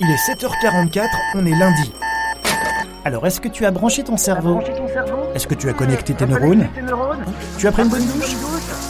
Il 0.00 0.08
est 0.08 0.14
7h44, 0.14 1.08
on 1.34 1.44
est 1.44 1.50
lundi. 1.58 1.92
Alors, 3.04 3.26
est-ce 3.26 3.40
que 3.40 3.48
tu 3.48 3.66
as 3.66 3.72
branché 3.72 4.04
ton 4.04 4.16
cerveau 4.16 4.60
Est-ce 5.34 5.48
que 5.48 5.54
tu 5.54 5.68
as 5.68 5.72
connecté 5.72 6.14
tes 6.14 6.26
neurones 6.26 6.68
Tu 7.58 7.66
as 7.66 7.72
pris 7.72 7.82
une 7.82 7.88
bonne 7.88 8.06
douche 8.06 8.36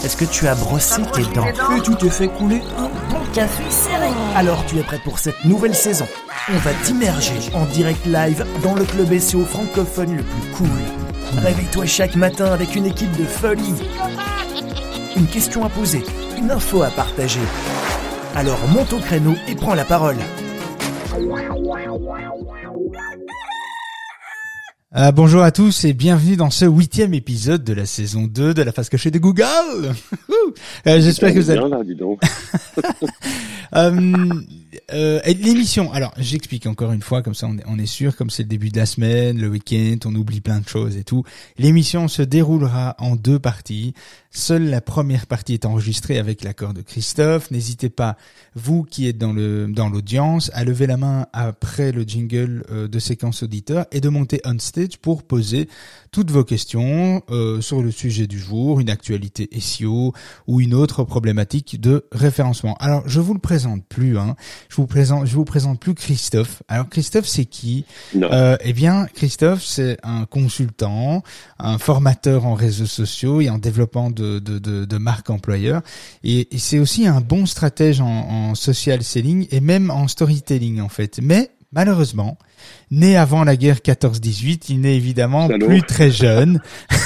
Est-ce 0.05 0.17
que 0.19 0.27
tu 0.27 0.47
as 0.49 0.55
brossé 0.55 1.01
tes 1.15 1.23
dents 1.35 1.47
Et 1.77 1.81
tu 1.81 1.95
t'es 1.97 2.11
fait 2.11 2.29
couler 2.29 2.61
un 2.77 2.89
bon 3.11 3.25
café 3.33 3.63
serré 3.71 4.09
Alors, 4.37 4.65
tu 4.67 4.79
es 4.79 4.83
prêt 4.83 5.01
pour 5.03 5.19
cette 5.19 5.45
nouvelle 5.47 5.75
saison 5.75 6.07
On 6.53 6.59
va 6.59 6.73
t'immerger 6.85 7.39
en 7.55 7.65
direct 7.65 8.05
live 8.05 8.45
dans 8.63 8.75
le 8.75 8.85
club 8.85 9.19
SEO 9.19 9.45
francophone 9.47 10.17
le 10.17 10.23
plus 10.23 10.51
cool. 10.59 10.69
Réveille-toi 11.43 11.87
chaque 11.87 12.17
matin 12.17 12.53
avec 12.53 12.75
une 12.75 12.85
équipe 12.85 13.17
de 13.17 13.25
folie. 13.25 13.75
Une 15.17 15.27
question 15.27 15.65
à 15.65 15.71
poser, 15.71 16.05
une 16.37 16.51
info 16.51 16.83
à 16.83 16.91
partager. 16.91 17.41
Alors 18.37 18.59
monte 18.69 18.93
au 18.93 18.99
créneau 18.99 19.35
et 19.49 19.55
prends 19.55 19.75
la 19.75 19.85
parole. 19.85 20.17
Euh, 24.97 25.13
bonjour 25.13 25.43
à 25.43 25.51
tous 25.51 25.85
et 25.85 25.93
bienvenue 25.93 26.37
dans 26.37 26.51
ce 26.51 26.65
huitième 26.65 27.13
épisode 27.13 27.63
de 27.63 27.73
la 27.73 27.87
saison 27.87 28.27
2 28.27 28.55
de 28.55 28.63
la 28.63 28.73
face 28.73 28.89
cachée 28.89 29.11
de 29.11 29.19
Google. 29.19 29.45
Euh, 30.87 31.01
J'espère 31.01 31.35
que 31.35 31.41
vous 31.41 31.95
donc. 31.95 32.23
Euh, 33.75 34.17
euh, 34.93 35.21
L'émission, 35.27 35.93
alors 35.93 36.15
j'explique 36.17 36.67
encore 36.67 36.93
une 36.93 37.03
fois, 37.03 37.23
comme 37.23 37.35
ça 37.35 37.47
on 37.47 37.59
est, 37.59 37.65
on 37.67 37.79
est 37.79 37.85
sûr, 37.85 38.17
comme 38.17 38.31
c'est 38.31 38.45
le 38.45 38.49
début 38.49 38.71
de 38.71 38.79
la 38.79 38.87
semaine, 38.87 39.39
le 39.39 39.49
week-end, 39.49 39.97
on 40.07 40.15
oublie 40.15 40.41
plein 40.41 40.61
de 40.61 40.69
choses 40.69 40.97
et 40.97 41.05
tout. 41.05 41.25
L'émission 41.59 42.09
se 42.09 42.23
déroulera 42.23 42.97
en 42.99 43.15
deux 43.15 43.39
parties. 43.39 43.93
Seule 44.31 44.69
la 44.69 44.81
première 44.83 45.27
partie 45.27 45.55
est 45.55 45.65
enregistrée 45.65 46.19
avec 46.19 46.45
l'accord 46.45 46.75
de 46.75 46.83
Christophe. 46.83 47.51
N'hésitez 47.51 47.89
pas, 47.89 48.17
vous 48.55 48.83
qui 48.83 49.09
êtes 49.09 49.17
dans 49.17 49.33
le 49.33 49.67
dans 49.69 49.89
l'audience, 49.89 50.51
à 50.53 50.65
lever 50.65 50.87
la 50.87 50.99
main 50.99 51.27
après 51.33 51.93
le 51.93 52.03
jingle 52.03 52.65
euh, 52.71 52.89
de 52.89 52.99
séquence 52.99 53.43
auditeur 53.43 53.87
et 53.91 54.01
de 54.01 54.09
monter 54.09 54.41
on 54.45 54.59
stage 54.59 54.99
pour 54.99 55.23
poser 55.23 55.69
toutes 56.13 56.31
vos 56.31 56.45
questions 56.45 57.23
euh, 57.31 57.61
sur 57.61 57.83
le 57.83 57.91
sujet 57.91 58.27
du 58.27 58.39
jour, 58.39 58.81
une 58.81 58.91
actualité 58.91 59.49
SEO 59.59 60.13
ou 60.47 60.61
une 60.61 60.75
autre 60.75 61.05
problématique 61.05 61.81
de 61.81 62.05
référencement. 62.13 62.77
Alors 62.81 63.09
je 63.09 63.21
vous 63.21 63.33
le 63.35 63.41
présente 63.41 63.85
plus, 63.87 64.19
hein. 64.19 64.37
Je 64.69 64.77
vous 64.77 64.87
présente, 64.87 65.27
je 65.27 65.35
vous 65.35 65.45
présente 65.45 65.81
plus 65.81 65.95
Christophe. 65.95 66.63
Alors 66.69 66.89
Christophe, 66.89 67.27
c'est 67.27 67.47
qui? 67.47 67.87
Euh, 68.15 68.57
Eh 68.63 68.73
bien, 68.73 69.07
Christophe, 69.07 69.65
c'est 69.65 69.97
un 70.03 70.27
consultant, 70.27 71.23
un 71.59 71.79
formateur 71.79 72.45
en 72.45 72.55
réseaux 72.55 72.87
sociaux 72.87 73.41
et 73.41 73.49
en 73.49 73.59
développement 73.59 74.11
de, 74.11 74.18
de, 74.19 74.59
de, 74.59 74.85
de 74.85 74.99
marques 74.99 75.31
employeurs. 75.31 75.83
Et, 76.25 76.55
et 76.55 76.59
c'est 76.59 76.79
aussi 76.79 77.07
un 77.07 77.21
bon 77.21 77.47
stratège 77.47 78.01
en, 78.01 78.07
en 78.07 78.55
social 78.55 79.03
selling 79.03 79.47
et 79.51 79.61
même 79.61 79.91
en 79.91 80.09
storytelling 80.09 80.81
en 80.81 80.89
fait. 80.89 81.21
Mais 81.23 81.51
malheureusement, 81.73 82.39
né 82.91 83.17
avant 83.17 83.45
la 83.45 83.57
guerre 83.57 83.79
14-18, 83.79 84.65
il 84.71 84.81
n'est 84.81 84.97
évidemment 84.97 85.49
plus 85.49 85.83
très 85.83 86.11
jeune. 86.11 86.61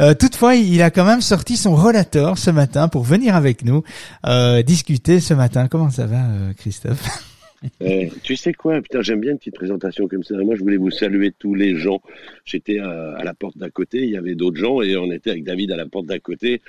Euh, 0.00 0.12
toutefois, 0.12 0.56
il 0.56 0.82
a 0.82 0.90
quand 0.90 1.04
même 1.04 1.20
sorti 1.20 1.56
son 1.56 1.76
relator 1.76 2.36
ce 2.36 2.50
matin 2.50 2.88
pour 2.88 3.04
venir 3.04 3.36
avec 3.36 3.64
nous 3.64 3.84
euh, 4.26 4.60
discuter 4.62 5.20
ce 5.20 5.34
matin. 5.34 5.68
Comment 5.68 5.88
ça 5.88 6.06
va, 6.06 6.16
euh, 6.16 6.52
Christophe? 6.54 7.33
Eh, 7.80 8.10
tu 8.22 8.36
sais 8.36 8.52
quoi, 8.52 8.80
putain, 8.80 9.02
j'aime 9.02 9.20
bien 9.20 9.32
une 9.32 9.38
petite 9.38 9.54
présentation 9.54 10.08
comme 10.08 10.22
ça. 10.22 10.36
Moi, 10.36 10.54
je 10.54 10.60
voulais 10.60 10.76
vous 10.76 10.90
saluer 10.90 11.32
tous 11.38 11.54
les 11.54 11.76
gens. 11.76 12.00
J'étais 12.44 12.78
à, 12.78 13.22
la 13.24 13.34
porte 13.34 13.56
d'à 13.58 13.70
côté, 13.70 14.02
il 14.02 14.10
y 14.10 14.16
avait 14.16 14.34
d'autres 14.34 14.58
gens, 14.58 14.82
et 14.82 14.96
on 14.96 15.10
était 15.10 15.30
avec 15.30 15.44
David 15.44 15.72
à 15.72 15.76
la 15.76 15.86
porte 15.86 16.06
d'à 16.06 16.18
côté 16.18 16.60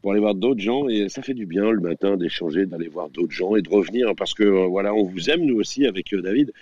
pour 0.00 0.12
aller 0.12 0.20
voir 0.20 0.34
d'autres 0.34 0.60
gens. 0.60 0.88
Et 0.88 1.08
ça 1.08 1.22
fait 1.22 1.34
du 1.34 1.46
bien 1.46 1.70
le 1.70 1.80
matin 1.80 2.16
d'échanger, 2.16 2.66
d'aller 2.66 2.88
voir 2.88 3.10
d'autres 3.10 3.32
gens 3.32 3.56
et 3.56 3.62
de 3.62 3.68
revenir, 3.68 4.14
parce 4.16 4.34
que 4.34 4.44
euh, 4.44 4.66
voilà, 4.66 4.94
on 4.94 5.04
vous 5.04 5.30
aime 5.30 5.44
nous 5.44 5.56
aussi 5.56 5.86
avec 5.86 6.12
euh, 6.14 6.22
David. 6.22 6.52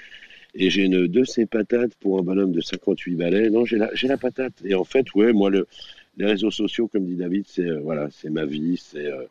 Et 0.59 0.71
j'ai 0.71 0.85
une 0.85 1.07
de 1.07 1.25
ces 1.25 1.45
patates 1.45 1.95
pour 2.01 2.19
un 2.19 2.23
bonhomme 2.23 2.53
de 2.53 2.63
58 2.63 3.15
balais. 3.15 3.51
Non, 3.51 3.67
j'ai 3.67 3.77
la, 3.79 4.17
patate. 4.17 4.55
Et 4.65 4.75
en 4.75 4.85
fait, 4.85 5.13
ouais, 5.15 5.35
moi, 5.35 5.51
le, 5.51 5.67
les 6.17 6.27
réseaux 6.27 6.51
sociaux, 6.51 6.89
comme 6.89 7.05
dit 7.05 7.17
David, 7.17 7.45
c'est 7.47 7.67
euh, 7.67 7.81
voilà, 7.81 8.09
ma 8.31 8.47
vie, 8.47 8.79
c'est 8.79 9.07
euh, 9.07 9.25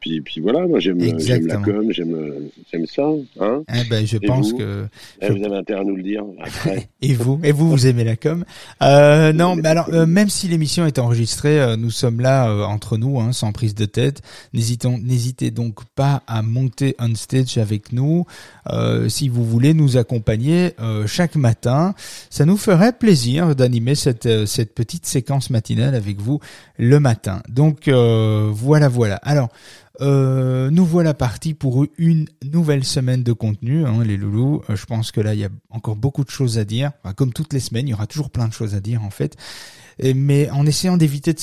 puis, 0.00 0.20
puis 0.20 0.40
voilà, 0.40 0.64
moi 0.66 0.78
j'aime 0.78 0.98
la 0.98 1.56
com, 1.56 1.90
j'aime 1.90 2.86
ça, 2.86 3.08
hein. 3.40 3.62
Eh 3.74 3.88
ben, 3.90 4.06
je 4.06 4.16
Et 4.16 4.20
pense 4.20 4.52
vous 4.52 4.58
que 4.58 4.86
Eh, 5.20 5.28
vous 5.28 5.44
avez 5.44 5.56
intérêt 5.56 5.80
à 5.80 5.84
nous 5.84 5.96
le 5.96 6.04
dire 6.04 6.22
après. 6.40 6.88
Et 7.02 7.14
vous 7.14 7.40
Et 7.42 7.50
vous, 7.50 7.68
vous 7.68 7.86
aimez 7.88 8.04
la 8.04 8.14
com 8.14 8.44
euh, 8.80 9.32
Non, 9.32 9.56
mais 9.56 9.68
alors, 9.68 9.88
euh, 9.92 10.06
même 10.06 10.28
si 10.28 10.46
l'émission 10.46 10.86
est 10.86 11.00
enregistrée, 11.00 11.60
euh, 11.60 11.76
nous 11.76 11.90
sommes 11.90 12.20
là 12.20 12.48
entre 12.68 12.96
nous, 12.96 13.18
hein, 13.18 13.32
sans 13.32 13.50
prise 13.50 13.74
de 13.74 13.86
tête. 13.86 14.22
N'hésitons, 14.52 14.98
n'hésitez 14.98 15.50
donc 15.50 15.84
pas 15.96 16.22
à 16.28 16.42
monter 16.42 16.94
on 17.00 17.14
stage 17.16 17.58
avec 17.58 17.92
nous. 17.92 18.24
Si 19.08 19.28
vous 19.28 19.44
voulez 19.44 19.74
nous 19.74 19.96
accompagner 19.96 20.72
chaque 21.06 21.34
matin, 21.34 21.94
ça 22.30 22.44
nous 22.44 22.56
ferait 22.56 22.92
plaisir 22.92 23.56
d'animer 23.56 23.94
cette 23.94 24.46
cette 24.46 24.74
petite 24.74 25.06
séquence 25.06 25.50
matinale 25.50 25.94
avec 25.94 26.20
vous 26.20 26.40
le 26.78 27.00
matin. 27.00 27.42
Donc 27.48 27.88
voilà, 27.88 28.88
voilà. 28.88 29.16
Alors. 29.16 29.48
Euh, 30.00 30.70
nous 30.70 30.84
voilà 30.84 31.12
partis 31.12 31.54
pour 31.54 31.86
une 31.96 32.26
nouvelle 32.44 32.84
semaine 32.84 33.22
de 33.22 33.32
contenu, 33.32 33.84
hein, 33.84 34.04
les 34.04 34.16
loulous. 34.16 34.62
Euh, 34.70 34.76
je 34.76 34.86
pense 34.86 35.10
que 35.10 35.20
là, 35.20 35.34
il 35.34 35.40
y 35.40 35.44
a 35.44 35.50
encore 35.70 35.96
beaucoup 35.96 36.24
de 36.24 36.30
choses 36.30 36.58
à 36.58 36.64
dire. 36.64 36.92
Comme 37.16 37.32
toutes 37.32 37.52
les 37.52 37.60
semaines, 37.60 37.88
il 37.88 37.90
y 37.90 37.94
aura 37.94 38.06
toujours 38.06 38.30
plein 38.30 38.48
de 38.48 38.52
choses 38.52 38.74
à 38.74 38.80
dire 38.80 39.02
en 39.02 39.10
fait. 39.10 39.36
Mais 40.02 40.48
en 40.50 40.64
essayant 40.66 40.96
d'éviter 40.96 41.32
de 41.32 41.38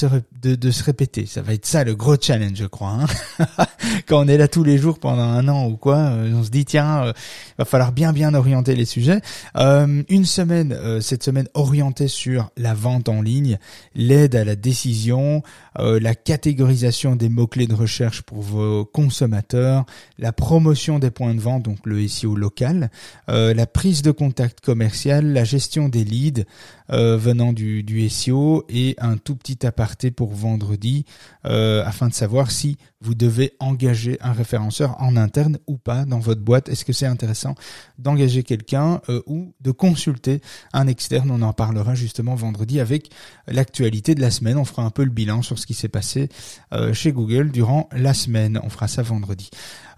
de, 0.46 0.56
de 0.56 0.72
se 0.72 0.84
répéter. 0.84 1.26
Ça 1.26 1.42
va 1.42 1.54
être 1.54 1.66
ça 1.66 1.84
le 1.84 1.96
gros 1.96 2.16
challenge, 2.20 2.56
je 2.56 2.66
crois. 2.66 2.98
hein. 3.40 3.66
Quand 4.08 4.24
on 4.24 4.28
est 4.28 4.38
là 4.38 4.48
tous 4.48 4.64
les 4.64 4.78
jours 4.78 5.00
pendant 5.00 5.24
un 5.24 5.48
an 5.48 5.68
ou 5.68 5.76
quoi, 5.76 5.98
euh, 5.98 6.34
on 6.36 6.44
se 6.44 6.50
dit 6.50 6.66
tiens, 6.66 7.06
euh, 7.06 7.14
va 7.58 7.66
falloir 7.66 7.92
bien 7.92 8.14
bien 8.14 8.34
orienter 8.34 8.76
les 8.76 8.86
sujets. 8.86 9.22
Euh, 9.58 10.04
une 10.08 10.26
semaine, 10.26 10.74
euh, 10.74 11.02
cette 11.02 11.24
semaine 11.24 11.48
orientée 11.56 12.08
sur 12.08 12.52
la 12.58 12.74
vente 12.76 13.10
en 13.10 13.22
ligne, 13.22 13.58
l'aide 13.96 14.36
à 14.36 14.44
la 14.46 14.56
décision, 14.56 15.42
la 15.78 16.16
catégorisation 16.16 17.16
des 17.18 17.28
mots-clés 17.28 17.68
de 17.68 17.74
recherche 17.76 18.22
pour 18.22 18.42
vos 18.42 18.86
consommateurs, 18.86 19.86
la 20.18 20.32
promotion 20.32 21.00
des 21.00 21.12
points 21.12 21.36
de 21.36 21.40
vente, 21.42 21.64
donc 21.64 21.80
le 21.84 22.08
SEO 22.08 22.36
local, 22.36 22.90
la 23.28 23.66
prise 23.68 24.02
de 24.02 24.12
contact 24.12 24.62
commercial, 24.62 25.34
la 25.34 25.44
gestion 25.44 25.90
des 25.90 26.06
leads 26.06 26.46
venant 26.90 27.52
du, 27.52 27.84
du 27.84 28.08
SEO 28.10 28.45
et 28.70 28.96
un 29.00 29.18
tout 29.18 29.36
petit 29.36 29.66
aparté 29.66 30.12
pour 30.12 30.34
vendredi 30.34 31.06
euh, 31.46 31.84
afin 31.86 32.08
de 32.08 32.14
savoir 32.14 32.52
si 32.52 32.78
vous 33.02 33.16
devez 33.16 33.54
engager 33.60 34.18
un 34.22 34.32
référenceur 34.32 35.00
en 35.02 35.16
interne 35.16 35.60
ou 35.68 35.78
pas 35.78 36.06
dans 36.06 36.20
votre 36.20 36.42
boîte. 36.42 36.70
Est-ce 36.70 36.86
que 36.86 36.94
c'est 36.94 37.06
intéressant 37.06 37.56
d'engager 38.00 38.44
quelqu'un 38.44 39.02
euh, 39.10 39.22
ou 39.28 39.54
de 39.62 39.72
consulter 39.72 40.42
un 40.74 40.88
externe? 40.88 41.30
On 41.32 41.42
en 41.42 41.54
parlera 41.54 41.96
justement 41.96 42.36
vendredi 42.36 42.80
avec 42.80 43.10
l'actualité 43.48 44.16
de 44.16 44.22
la 44.22 44.32
semaine. 44.32 44.58
On 44.58 44.66
fera 44.66 44.84
un 44.84 44.90
peu 44.90 45.04
le 45.04 45.12
bilan 45.12 45.42
sur 45.42 45.60
ce 45.60 45.66
qui 45.66 45.74
s'est 45.74 45.90
passé 45.90 46.30
euh, 46.74 46.94
chez 46.94 47.12
Google 47.12 47.52
durant 47.52 47.90
la 47.92 48.14
semaine. 48.14 48.60
On 48.64 48.70
fera 48.70 48.88
ça 48.88 49.02
vendredi. 49.02 49.50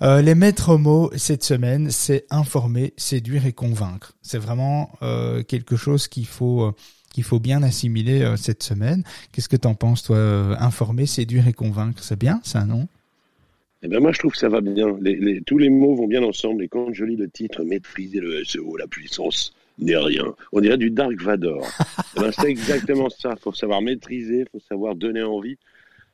Les 0.02 0.36
maîtres 0.36 0.78
mots 0.78 1.10
cette 1.16 1.44
semaine, 1.44 1.90
c'est 1.90 2.28
informer, 2.30 2.94
séduire 2.98 3.48
et 3.48 3.54
convaincre. 3.54 4.14
C'est 4.22 4.38
vraiment 4.38 4.92
quelque 5.48 5.76
chose 5.76 6.08
qu'il 6.08 6.28
faut 6.28 6.72
qu'il 7.18 7.24
faut 7.24 7.40
bien 7.40 7.64
assimiler 7.64 8.22
euh, 8.22 8.36
cette 8.38 8.62
semaine. 8.62 9.02
Qu'est-ce 9.32 9.50
que 9.50 9.56
t'en 9.56 9.74
penses, 9.74 10.04
toi 10.04 10.18
euh, 10.18 10.56
Informer, 10.60 11.08
séduire 11.08 11.48
et 11.48 11.54
convaincre, 11.54 12.04
c'est 12.04 12.20
bien, 12.20 12.40
ça, 12.44 12.64
non? 12.64 12.88
Eh 13.82 13.88
ben 13.88 14.00
moi 14.00 14.12
je 14.12 14.20
trouve 14.20 14.34
que 14.34 14.38
ça 14.38 14.50
va 14.50 14.62
bien. 14.62 14.96
Les, 15.02 15.16
les- 15.16 15.42
tous 15.42 15.58
les 15.58 15.72
mots 15.72 15.96
vont 15.96 16.06
bien 16.08 16.22
ensemble. 16.22 16.64
Et 16.64 16.68
quand 16.68 16.94
je 16.94 17.06
lis 17.06 17.16
le 17.16 17.28
titre 17.28 17.64
Maîtriser 17.64 18.20
le 18.20 18.44
SEO, 18.44 18.78
la 18.78 18.86
puissance 18.86 19.52
n'est 19.80 19.98
rien. 19.98 20.26
On 20.52 20.62
dirait 20.62 20.78
du 20.78 20.92
Dark 20.92 21.20
Vador. 21.20 21.66
Eh 22.16 22.20
ben, 22.20 22.32
c'est 22.32 22.50
exactement 22.52 23.10
ça. 23.10 23.34
Il 23.36 23.42
faut 23.42 23.52
savoir 23.54 23.82
maîtriser, 23.82 24.42
il 24.42 24.48
faut 24.52 24.64
savoir 24.70 24.94
donner 24.94 25.24
envie. 25.24 25.58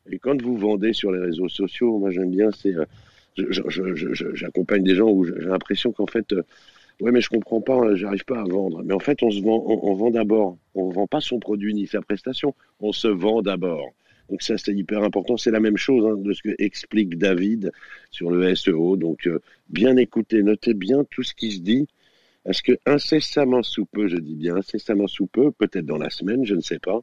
Et 0.09 0.19
quand 0.19 0.41
vous 0.41 0.57
vendez 0.57 0.93
sur 0.93 1.11
les 1.11 1.19
réseaux 1.19 1.49
sociaux, 1.49 1.97
moi 1.99 2.11
j'aime 2.11 2.31
bien, 2.31 2.49
c'est 2.51 2.75
euh, 2.75 2.85
j'accompagne 4.33 4.83
des 4.83 4.95
gens 4.95 5.09
où 5.09 5.25
j'ai 5.25 5.33
l'impression 5.45 5.91
qu'en 5.91 6.07
fait, 6.07 6.33
ouais 7.01 7.11
mais 7.11 7.21
je 7.21 7.29
comprends 7.29 7.61
pas, 7.61 7.79
euh, 7.79 7.95
j'arrive 7.95 8.25
pas 8.25 8.39
à 8.39 8.43
vendre. 8.43 8.83
Mais 8.83 8.93
en 8.93 8.99
fait, 8.99 9.23
on 9.23 9.31
se 9.31 9.41
vend, 9.41 9.63
on, 9.67 9.91
on 9.91 9.93
vend 9.93 10.11
d'abord. 10.11 10.57
On 10.75 10.89
vend 10.89 11.07
pas 11.07 11.21
son 11.21 11.39
produit 11.39 11.73
ni 11.73 11.87
sa 11.87 12.01
prestation, 12.01 12.55
on 12.79 12.91
se 12.91 13.07
vend 13.07 13.41
d'abord. 13.41 13.93
Donc 14.29 14.41
ça, 14.41 14.57
c'est 14.57 14.73
hyper 14.73 15.03
important. 15.03 15.37
C'est 15.37 15.51
la 15.51 15.59
même 15.59 15.77
chose 15.77 16.05
hein, 16.05 16.17
de 16.17 16.33
ce 16.33 16.41
que 16.41 16.55
explique 16.57 17.17
David 17.17 17.71
sur 18.11 18.31
le 18.31 18.55
SEO. 18.55 18.95
Donc 18.95 19.27
euh, 19.27 19.39
bien 19.69 19.97
écouter, 19.97 20.43
notez 20.43 20.73
bien 20.73 21.03
tout 21.09 21.23
ce 21.23 21.33
qui 21.33 21.51
se 21.51 21.59
dit. 21.59 21.87
Parce 22.43 22.61
que 22.61 22.73
incessamment 22.85 23.63
sous 23.63 23.85
peu, 23.85 24.07
je 24.07 24.17
dis 24.17 24.35
bien 24.35 24.57
incessamment 24.57 25.07
sous 25.07 25.27
peu, 25.27 25.51
peut-être 25.51 25.85
dans 25.85 25.97
la 25.97 26.09
semaine, 26.09 26.45
je 26.45 26.55
ne 26.55 26.59
sais 26.59 26.79
pas, 26.79 26.99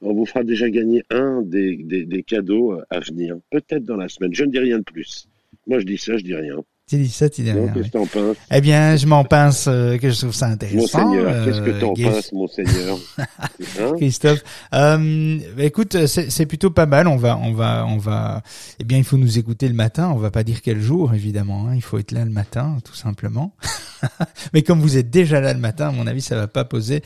on 0.00 0.12
vous 0.14 0.26
fera 0.26 0.44
déjà 0.44 0.70
gagner 0.70 1.02
un 1.10 1.42
des, 1.42 1.76
des, 1.76 2.04
des 2.04 2.22
cadeaux 2.22 2.72
euh, 2.72 2.84
à 2.90 3.00
venir. 3.00 3.36
Peut-être 3.50 3.84
dans 3.84 3.96
la 3.96 4.08
semaine. 4.08 4.32
Je 4.32 4.44
ne 4.44 4.52
dis 4.52 4.60
rien 4.60 4.78
de 4.78 4.84
plus. 4.84 5.28
Moi, 5.66 5.80
je 5.80 5.86
dis 5.86 5.98
ça, 5.98 6.16
je 6.16 6.22
dis 6.22 6.34
rien. 6.34 6.62
Tu 6.88 6.98
dis 6.98 7.08
ça, 7.08 7.28
tu 7.28 7.42
dis 7.42 7.52
Non, 7.52 7.64
rien. 7.64 7.72
Qu'est-ce 7.72 7.86
que 7.88 7.98
t'en 7.98 8.06
penses? 8.06 8.36
Eh 8.48 8.60
bien, 8.60 8.94
je 8.94 9.06
m'en 9.08 9.24
pense 9.24 9.66
euh, 9.66 9.98
que 9.98 10.08
je 10.08 10.20
trouve 10.20 10.32
ça 10.32 10.46
intéressant. 10.46 11.04
Monseigneur, 11.04 11.44
qu'est-ce 11.44 11.60
que 11.60 11.70
euh, 11.70 11.80
t'en 11.80 11.94
penses, 11.94 12.32
monseigneur? 12.32 12.98
Hein 13.80 13.92
Christophe. 13.96 14.44
Euh, 14.72 15.38
bah, 15.56 15.64
écoute, 15.64 16.06
c'est 16.06 16.30
c'est 16.30 16.46
plutôt 16.46 16.70
pas 16.70 16.86
mal. 16.86 17.08
On 17.08 17.16
va, 17.16 17.36
on 17.38 17.52
va, 17.52 17.84
on 17.88 17.98
va. 17.98 18.42
Eh 18.78 18.84
bien, 18.84 18.98
il 18.98 19.04
faut 19.04 19.16
nous 19.16 19.36
écouter 19.38 19.66
le 19.66 19.74
matin. 19.74 20.12
On 20.14 20.18
va 20.18 20.30
pas 20.30 20.44
dire 20.44 20.62
quel 20.62 20.80
jour, 20.80 21.12
évidemment. 21.12 21.66
hein. 21.68 21.74
Il 21.74 21.82
faut 21.82 21.98
être 21.98 22.12
là 22.12 22.24
le 22.24 22.30
matin, 22.30 22.76
tout 22.84 22.94
simplement. 22.94 23.52
Mais 24.54 24.62
comme 24.62 24.80
vous 24.80 24.96
êtes 24.96 25.10
déjà 25.10 25.40
là 25.40 25.52
le 25.52 25.58
matin, 25.58 25.88
à 25.88 25.92
mon 25.92 26.06
avis, 26.06 26.20
ça 26.20 26.36
va 26.36 26.46
pas 26.46 26.64
poser 26.64 27.02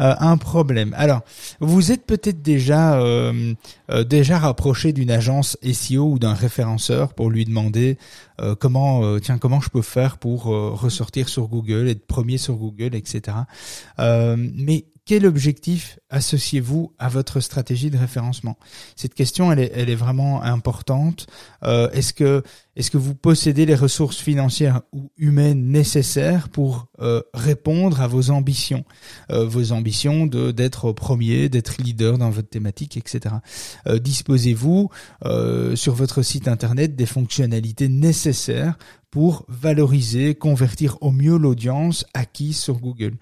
euh, 0.00 0.14
un 0.18 0.36
problème. 0.36 0.94
Alors, 0.98 1.22
vous 1.60 1.90
êtes 1.92 2.04
peut-être 2.04 2.42
déjà 2.42 3.00
euh, 3.00 3.54
euh, 3.90 4.04
déjà 4.04 4.38
rapproché 4.38 4.92
d'une 4.92 5.10
agence 5.10 5.56
SEO 5.72 6.04
ou 6.12 6.18
d'un 6.18 6.34
référenceur 6.34 7.14
pour 7.14 7.30
lui 7.30 7.44
demander 7.44 7.96
comment 8.58 9.18
tiens 9.20 9.38
comment 9.38 9.60
je 9.60 9.68
peux 9.70 9.82
faire 9.82 10.18
pour 10.18 10.44
ressortir 10.44 11.28
sur 11.28 11.48
Google, 11.48 11.88
être 11.88 12.06
premier 12.06 12.38
sur 12.38 12.56
Google, 12.56 12.94
etc. 12.94 13.36
mais 13.98 14.86
quel 15.04 15.26
objectif 15.26 15.98
associez-vous 16.10 16.92
à 16.98 17.08
votre 17.08 17.40
stratégie 17.40 17.90
de 17.90 17.98
référencement? 17.98 18.56
Cette 18.94 19.14
question, 19.14 19.50
elle 19.50 19.58
est, 19.58 19.72
elle 19.74 19.90
est 19.90 19.96
vraiment 19.96 20.42
importante. 20.42 21.26
Euh, 21.64 21.90
est-ce 21.90 22.12
que, 22.12 22.42
est-ce 22.76 22.90
que 22.90 22.98
vous 22.98 23.14
possédez 23.14 23.66
les 23.66 23.74
ressources 23.74 24.18
financières 24.18 24.82
ou 24.92 25.10
humaines 25.16 25.70
nécessaires 25.70 26.48
pour 26.48 26.86
euh, 27.00 27.20
répondre 27.34 28.00
à 28.00 28.06
vos 28.06 28.30
ambitions, 28.30 28.84
euh, 29.30 29.44
vos 29.44 29.72
ambitions 29.72 30.26
de 30.26 30.52
d'être 30.52 30.92
premier, 30.92 31.48
d'être 31.48 31.82
leader 31.82 32.16
dans 32.16 32.30
votre 32.30 32.48
thématique, 32.48 32.96
etc. 32.96 33.36
Disposez-vous 33.86 34.90
sur 35.74 35.94
votre 35.94 36.22
site 36.22 36.46
internet 36.46 36.94
des 36.94 37.06
fonctionnalités 37.06 37.88
nécessaires 37.88 38.76
pour 39.12 39.44
valoriser, 39.46 40.34
convertir 40.34 40.96
au 41.02 41.12
mieux 41.12 41.36
l'audience 41.36 42.06
acquise 42.14 42.58
sur 42.58 42.78
Google. 42.80 43.12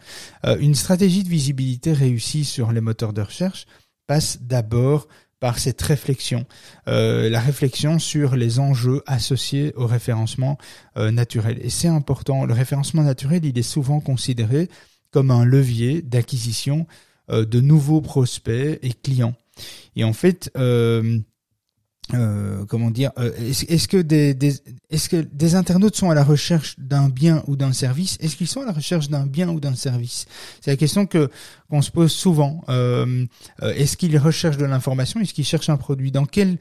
Euh, 0.47 0.57
une 0.61 0.77
stratégie 0.77 1.25
de 1.25 1.29
visibilité 1.29 1.93
réussie 1.93 2.45
sur 2.45 2.73
les 2.73 2.81
moteurs 2.81 3.13
de 3.13 3.21
recherche 3.21 3.67
passe 4.07 4.39
d'abord 4.41 5.09
par 5.41 5.59
cette 5.59 5.83
réflexion, 5.83 6.47
euh, 6.87 7.29
la 7.29 7.41
réflexion 7.41 7.99
sur 7.99 8.37
les 8.37 8.61
enjeux 8.61 9.03
associés 9.07 9.73
au 9.75 9.87
référencement 9.87 10.59
euh, 10.97 11.11
naturel. 11.11 11.59
Et 11.61 11.71
c'est 11.71 11.89
important, 11.89 12.45
le 12.45 12.55
référencement 12.55 13.03
naturel, 13.03 13.45
il 13.45 13.59
est 13.59 13.63
souvent 13.63 13.99
considéré 14.01 14.69
comme 15.11 15.33
un 15.33 15.45
levier 15.45 16.03
d'acquisition 16.03 16.87
de 17.29 17.61
nouveaux 17.61 18.01
prospects 18.01 18.79
et 18.83 18.93
clients. 18.93 19.35
Et 19.97 20.05
en 20.05 20.13
fait, 20.13 20.51
euh, 20.57 21.19
comment 22.69 22.91
dire 22.91 23.11
euh, 23.19 23.31
est-ce, 23.39 23.89
que 23.89 23.97
des, 23.97 24.37
est-ce 24.91 25.09
que 25.09 25.17
des 25.17 25.55
internautes 25.55 25.97
sont 25.97 26.11
à 26.11 26.15
la 26.15 26.25
recherche 26.25 26.79
d'un 26.79 27.09
bien 27.09 27.43
ou 27.47 27.57
d'un 27.57 27.73
service? 27.73 28.17
Est-ce 28.21 28.37
qu'ils 28.37 28.49
sont 28.49 28.63
à 28.63 28.67
la 28.67 28.73
recherche 28.73 29.09
d'un 29.09 29.27
bien 29.27 29.49
ou 29.49 29.61
d'un 29.61 29.75
service? 29.75 30.27
C'est 30.61 30.71
la 30.71 30.77
question 30.77 31.07
que 31.07 31.31
qu'on 31.69 31.83
se 31.83 31.91
pose 31.91 32.13
souvent. 32.13 32.65
Euh, 32.69 33.27
est-ce 33.63 33.97
qu'ils 33.97 34.17
recherchent 34.19 34.57
de 34.57 34.65
l'information? 34.65 35.21
Est-ce 35.21 35.35
qu'ils 35.35 35.45
cherchent 35.45 35.71
un 35.71 35.77
produit? 35.77 36.11
Dans 36.11 36.27
quel 36.27 36.59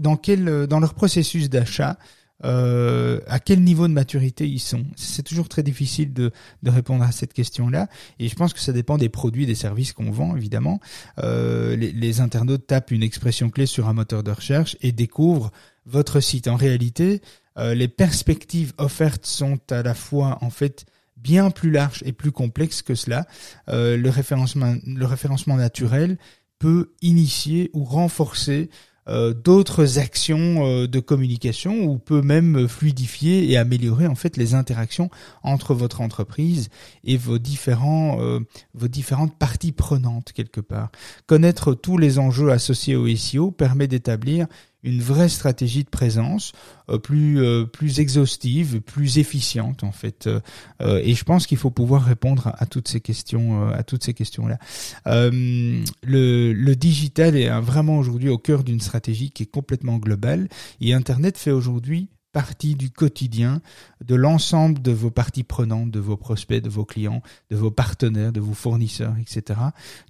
dans 0.00 0.16
quel 0.16 0.66
dans 0.66 0.80
leur 0.80 0.94
processus 0.94 1.48
d'achat? 1.48 1.98
Euh, 2.44 3.20
à 3.26 3.40
quel 3.40 3.62
niveau 3.62 3.88
de 3.88 3.92
maturité 3.92 4.48
ils 4.48 4.60
sont? 4.60 4.84
C'est 4.96 5.22
toujours 5.22 5.48
très 5.48 5.62
difficile 5.62 6.12
de, 6.12 6.30
de, 6.62 6.70
répondre 6.70 7.04
à 7.04 7.12
cette 7.12 7.32
question-là. 7.32 7.88
Et 8.18 8.28
je 8.28 8.34
pense 8.34 8.52
que 8.52 8.60
ça 8.60 8.72
dépend 8.72 8.98
des 8.98 9.08
produits, 9.08 9.46
des 9.46 9.54
services 9.54 9.92
qu'on 9.92 10.10
vend, 10.10 10.36
évidemment. 10.36 10.80
Euh, 11.18 11.76
les, 11.76 11.92
les, 11.92 12.20
internautes 12.20 12.66
tapent 12.66 12.90
une 12.90 13.02
expression 13.02 13.50
clé 13.50 13.66
sur 13.66 13.88
un 13.88 13.92
moteur 13.92 14.22
de 14.22 14.30
recherche 14.30 14.76
et 14.80 14.92
découvrent 14.92 15.50
votre 15.86 16.20
site. 16.20 16.48
En 16.48 16.56
réalité, 16.56 17.22
euh, 17.58 17.74
les 17.74 17.88
perspectives 17.88 18.72
offertes 18.78 19.26
sont 19.26 19.58
à 19.70 19.82
la 19.82 19.94
fois, 19.94 20.38
en 20.42 20.50
fait, 20.50 20.86
bien 21.16 21.50
plus 21.50 21.70
larges 21.70 22.02
et 22.06 22.12
plus 22.12 22.32
complexes 22.32 22.82
que 22.82 22.94
cela. 22.94 23.26
Euh, 23.68 23.96
le 23.96 24.10
référencement, 24.10 24.76
le 24.86 25.06
référencement 25.06 25.56
naturel 25.56 26.18
peut 26.58 26.92
initier 27.02 27.70
ou 27.72 27.84
renforcer 27.84 28.70
euh, 29.08 29.32
d'autres 29.32 29.98
actions 29.98 30.66
euh, 30.66 30.86
de 30.86 31.00
communication 31.00 31.84
ou 31.84 31.98
peut 31.98 32.22
même 32.22 32.68
fluidifier 32.68 33.50
et 33.50 33.56
améliorer 33.56 34.06
en 34.06 34.14
fait 34.14 34.36
les 34.36 34.54
interactions 34.54 35.10
entre 35.42 35.74
votre 35.74 36.00
entreprise 36.00 36.68
et 37.04 37.16
vos 37.16 37.38
différents 37.38 38.20
euh, 38.20 38.40
vos 38.74 38.88
différentes 38.88 39.36
parties 39.36 39.72
prenantes 39.72 40.32
quelque 40.32 40.60
part. 40.60 40.90
Connaître 41.26 41.74
tous 41.74 41.98
les 41.98 42.18
enjeux 42.18 42.50
associés 42.50 42.96
au 42.96 43.08
SEO 43.16 43.50
permet 43.50 43.88
d'établir 43.88 44.46
une 44.84 45.00
vraie 45.00 45.28
stratégie 45.28 45.84
de 45.84 45.88
présence 45.88 46.52
euh, 46.88 46.98
plus 46.98 47.42
euh, 47.42 47.64
plus 47.64 48.00
exhaustive, 48.00 48.80
plus 48.80 49.18
efficiente 49.18 49.82
en 49.82 49.92
fait. 49.92 50.28
Euh, 50.28 51.00
et 51.02 51.14
je 51.14 51.24
pense 51.24 51.46
qu'il 51.46 51.58
faut 51.58 51.70
pouvoir 51.70 52.04
répondre 52.04 52.52
à, 52.56 52.66
toutes 52.66 52.88
ces 52.88 53.00
questions 53.00 53.68
à 53.70 53.82
toutes 53.82 54.04
ces 54.04 54.14
questions 54.14 54.46
là. 54.46 54.58
le 55.06 56.52
le 56.52 56.76
digital 56.76 57.36
est 57.36 57.48
vraiment 57.60 57.98
aujourd'hui 57.98 58.28
au 58.28 58.38
cœur 58.38 58.64
d'une 58.64 58.80
stratégie 58.80 59.30
qui 59.30 59.44
est 59.44 59.50
complètement 59.50 59.98
globale 59.98 60.48
et 60.80 60.94
Internet 60.94 61.38
fait 61.38 61.50
aujourd'hui 61.50 62.08
partie 62.32 62.74
du 62.74 62.90
quotidien 62.90 63.60
de 64.04 64.14
l'ensemble 64.14 64.80
de 64.82 64.92
vos 64.92 65.10
parties 65.10 65.44
prenantes, 65.44 65.90
de 65.90 66.00
vos 66.00 66.16
prospects, 66.16 66.62
de 66.62 66.68
vos 66.68 66.84
clients, 66.84 67.22
de 67.50 67.56
vos 67.56 67.70
partenaires, 67.70 68.32
de 68.32 68.40
vos 68.40 68.54
fournisseurs, 68.54 69.14
etc. 69.18 69.60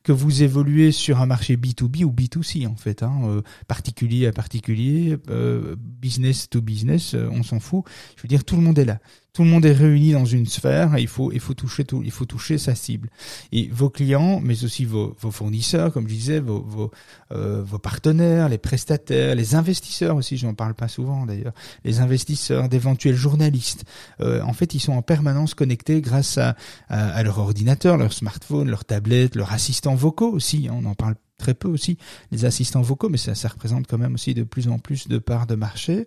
Que 0.02 0.12
vous 0.12 0.42
évoluez 0.42 0.92
sur 0.92 1.20
un 1.20 1.26
marché 1.26 1.56
B2B 1.56 2.04
ou 2.04 2.12
B2C 2.12 2.66
en 2.66 2.76
fait, 2.76 3.02
hein, 3.02 3.20
euh, 3.24 3.42
particulier 3.66 4.26
à 4.26 4.32
particulier, 4.32 5.16
euh, 5.30 5.76
business 5.78 6.48
to 6.50 6.60
business, 6.60 7.14
euh, 7.14 7.28
on 7.30 7.42
s'en 7.42 7.60
fout. 7.60 7.84
Je 8.16 8.22
veux 8.22 8.28
dire, 8.28 8.44
tout 8.44 8.56
le 8.56 8.62
monde 8.62 8.78
est 8.78 8.84
là 8.84 8.98
tout 9.32 9.44
le 9.44 9.50
monde 9.50 9.64
est 9.64 9.72
réuni 9.72 10.12
dans 10.12 10.24
une 10.24 10.46
sphère, 10.46 10.98
il 10.98 11.06
faut, 11.06 11.30
il 11.32 11.40
faut 11.40 11.54
toucher 11.54 11.84
tout, 11.84 12.02
il 12.04 12.10
faut 12.10 12.24
toucher 12.24 12.58
sa 12.58 12.74
cible. 12.74 13.08
Et 13.52 13.68
vos 13.68 13.90
clients, 13.90 14.40
mais 14.42 14.64
aussi 14.64 14.84
vos, 14.84 15.16
vos 15.20 15.30
fournisseurs, 15.30 15.92
comme 15.92 16.08
je 16.08 16.14
disais, 16.14 16.40
vos, 16.40 16.60
vos, 16.60 16.90
euh, 17.32 17.62
vos 17.62 17.78
partenaires, 17.78 18.48
les 18.48 18.58
prestataires, 18.58 19.34
les 19.34 19.54
investisseurs 19.54 20.16
aussi, 20.16 20.36
j'en 20.36 20.54
parle 20.54 20.74
pas 20.74 20.88
souvent 20.88 21.26
d'ailleurs, 21.26 21.52
les 21.84 22.00
investisseurs, 22.00 22.68
d'éventuels 22.68 23.14
journalistes. 23.14 23.84
Euh, 24.20 24.42
en 24.42 24.52
fait, 24.52 24.74
ils 24.74 24.80
sont 24.80 24.94
en 24.94 25.02
permanence 25.02 25.54
connectés 25.54 26.00
grâce 26.00 26.38
à, 26.38 26.56
à, 26.88 27.22
leur 27.22 27.38
ordinateur, 27.38 27.96
leur 27.96 28.12
smartphone, 28.12 28.68
leur 28.68 28.84
tablette, 28.84 29.36
leur 29.36 29.52
assistant 29.52 29.94
vocaux 29.94 30.32
aussi. 30.32 30.68
Hein, 30.68 30.74
on 30.82 30.84
en 30.84 30.94
parle 30.94 31.14
très 31.38 31.54
peu 31.54 31.68
aussi 31.68 31.96
les 32.30 32.44
assistants 32.44 32.82
vocaux, 32.82 33.08
mais 33.08 33.16
ça, 33.16 33.34
ça 33.34 33.48
représente 33.48 33.86
quand 33.86 33.98
même 33.98 34.14
aussi 34.14 34.34
de 34.34 34.42
plus 34.42 34.68
en 34.68 34.78
plus 34.78 35.08
de 35.08 35.18
parts 35.18 35.46
de 35.46 35.54
marché. 35.54 36.06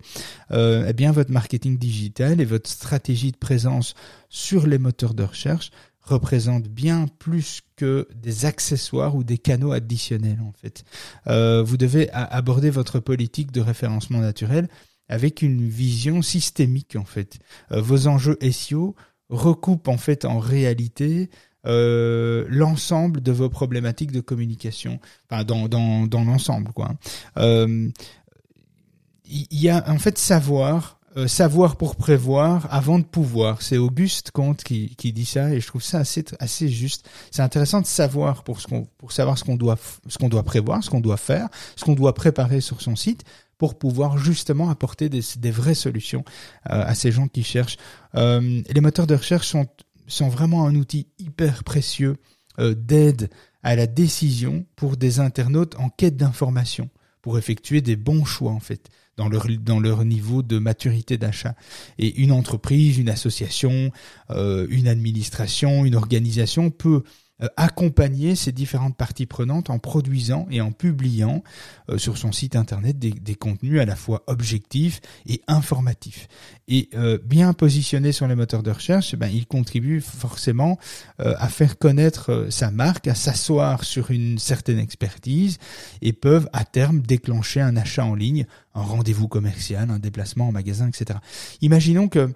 Euh, 0.51 0.85
eh 0.87 0.93
bien, 0.93 1.11
votre 1.11 1.31
marketing 1.31 1.77
digital 1.77 2.39
et 2.41 2.45
votre 2.45 2.69
stratégie 2.69 3.31
de 3.31 3.37
présence 3.37 3.95
sur 4.29 4.67
les 4.67 4.77
moteurs 4.77 5.13
de 5.13 5.23
recherche 5.23 5.71
représentent 6.01 6.67
bien 6.67 7.07
plus 7.19 7.61
que 7.75 8.07
des 8.15 8.45
accessoires 8.45 9.15
ou 9.15 9.23
des 9.23 9.37
canaux 9.37 9.71
additionnels 9.71 10.41
en 10.41 10.51
fait. 10.51 10.83
Euh, 11.27 11.63
vous 11.63 11.77
devez 11.77 12.09
aborder 12.11 12.69
votre 12.69 12.99
politique 12.99 13.51
de 13.51 13.61
référencement 13.61 14.19
naturel 14.19 14.67
avec 15.09 15.41
une 15.41 15.67
vision 15.67 16.21
systémique 16.21 16.95
en 16.95 17.05
fait. 17.05 17.39
Euh, 17.71 17.81
vos 17.81 18.07
enjeux 18.07 18.37
SEO 18.51 18.95
recoupent 19.29 19.87
en 19.87 19.97
fait 19.97 20.25
en 20.25 20.39
réalité 20.39 21.29
euh, 21.67 22.45
l'ensemble 22.49 23.21
de 23.21 23.31
vos 23.31 23.49
problématiques 23.49 24.11
de 24.11 24.19
communication, 24.19 24.99
enfin 25.29 25.43
dans 25.43 25.67
dans 25.67 26.07
dans 26.07 26.23
l'ensemble 26.23 26.71
quoi. 26.73 26.95
Euh, 27.37 27.89
il 29.25 29.61
y 29.61 29.69
a 29.69 29.87
en 29.89 29.99
fait 29.99 30.17
savoir 30.17 30.99
euh, 31.17 31.27
savoir 31.27 31.75
pour 31.75 31.97
prévoir 31.97 32.67
avant 32.71 32.97
de 32.97 33.03
pouvoir. 33.03 33.61
C'est 33.61 33.77
Auguste 33.77 34.31
Comte 34.31 34.63
qui, 34.63 34.95
qui 34.95 35.13
dit 35.13 35.25
ça 35.25 35.53
et 35.53 35.59
je 35.59 35.67
trouve 35.67 35.83
ça 35.83 35.99
assez 35.99 36.25
assez 36.39 36.67
juste. 36.67 37.07
C'est 37.29 37.43
intéressant 37.43 37.81
de 37.81 37.85
savoir 37.85 38.43
pour 38.43 38.59
ce 38.59 38.65
qu'on 38.65 38.87
pour 38.97 39.11
savoir 39.11 39.37
ce 39.37 39.43
qu'on 39.43 39.55
doit 39.55 39.77
ce 40.07 40.17
qu'on 40.17 40.29
doit 40.29 40.43
prévoir, 40.43 40.83
ce 40.83 40.89
qu'on 40.89 41.01
doit 41.01 41.17
faire, 41.17 41.47
ce 41.75 41.85
qu'on 41.85 41.93
doit 41.93 42.15
préparer 42.15 42.59
sur 42.59 42.81
son 42.81 42.95
site 42.95 43.23
pour 43.59 43.77
pouvoir 43.77 44.17
justement 44.17 44.71
apporter 44.71 45.09
des, 45.09 45.21
des 45.37 45.51
vraies 45.51 45.75
solutions 45.75 46.25
à 46.63 46.95
ces 46.95 47.11
gens 47.11 47.27
qui 47.27 47.43
cherchent. 47.43 47.77
les 48.15 48.81
moteurs 48.81 49.05
de 49.05 49.13
recherche 49.13 49.47
sont 49.47 49.67
sont 50.11 50.29
vraiment 50.29 50.65
un 50.65 50.75
outil 50.75 51.07
hyper 51.19 51.63
précieux 51.63 52.17
euh, 52.59 52.73
d'aide 52.73 53.29
à 53.63 53.75
la 53.75 53.87
décision 53.87 54.65
pour 54.75 54.97
des 54.97 55.19
internautes 55.19 55.75
en 55.77 55.89
quête 55.89 56.17
d'information, 56.17 56.89
pour 57.21 57.37
effectuer 57.37 57.81
des 57.81 57.95
bons 57.95 58.25
choix 58.25 58.51
en 58.51 58.59
fait 58.59 58.89
dans 59.17 59.79
leur 59.79 60.05
niveau 60.05 60.41
de 60.41 60.57
maturité 60.57 61.17
d'achat. 61.17 61.55
Et 61.99 62.21
une 62.21 62.31
entreprise, 62.31 62.97
une 62.97 63.09
association, 63.09 63.91
euh, 64.31 64.65
une 64.69 64.87
administration, 64.87 65.85
une 65.85 65.95
organisation 65.95 66.71
peut 66.71 67.03
accompagner 67.57 68.35
ces 68.35 68.51
différentes 68.51 68.95
parties 68.95 69.25
prenantes 69.25 69.69
en 69.69 69.79
produisant 69.79 70.47
et 70.51 70.61
en 70.61 70.71
publiant 70.71 71.43
euh, 71.89 71.97
sur 71.97 72.17
son 72.17 72.31
site 72.31 72.55
internet 72.55 72.99
des, 72.99 73.35
contenus 73.35 73.79
à 73.79 73.85
la 73.85 73.95
fois 73.95 74.23
objectifs 74.27 75.01
et 75.27 75.41
informatifs. 75.47 76.27
Et 76.67 76.89
euh, 76.93 77.17
bien 77.23 77.53
positionné 77.53 78.11
sur 78.11 78.27
les 78.27 78.35
moteurs 78.35 78.63
de 78.63 78.71
recherche, 78.71 79.13
eh 79.13 79.17
ben, 79.17 79.27
il 79.27 79.47
contribue 79.47 80.01
forcément 80.01 80.77
à 81.17 81.49
faire 81.49 81.77
connaître 81.77 82.47
sa 82.49 82.71
marque, 82.71 83.07
à 83.07 83.15
s'asseoir 83.15 83.83
sur 83.83 84.11
une 84.11 84.39
certaine 84.39 84.79
expertise 84.79 85.57
et 86.01 86.13
peuvent 86.13 86.49
à 86.53 86.65
terme 86.65 87.01
déclencher 87.01 87.61
un 87.61 87.75
achat 87.75 88.05
en 88.05 88.15
ligne, 88.15 88.45
un 88.75 88.81
rendez-vous 88.81 89.27
commercial, 89.27 89.89
un 89.89 89.99
déplacement 89.99 90.49
en 90.49 90.51
magasin, 90.51 90.87
etc. 90.87 91.19
Imaginons 91.61 92.07
que 92.07 92.29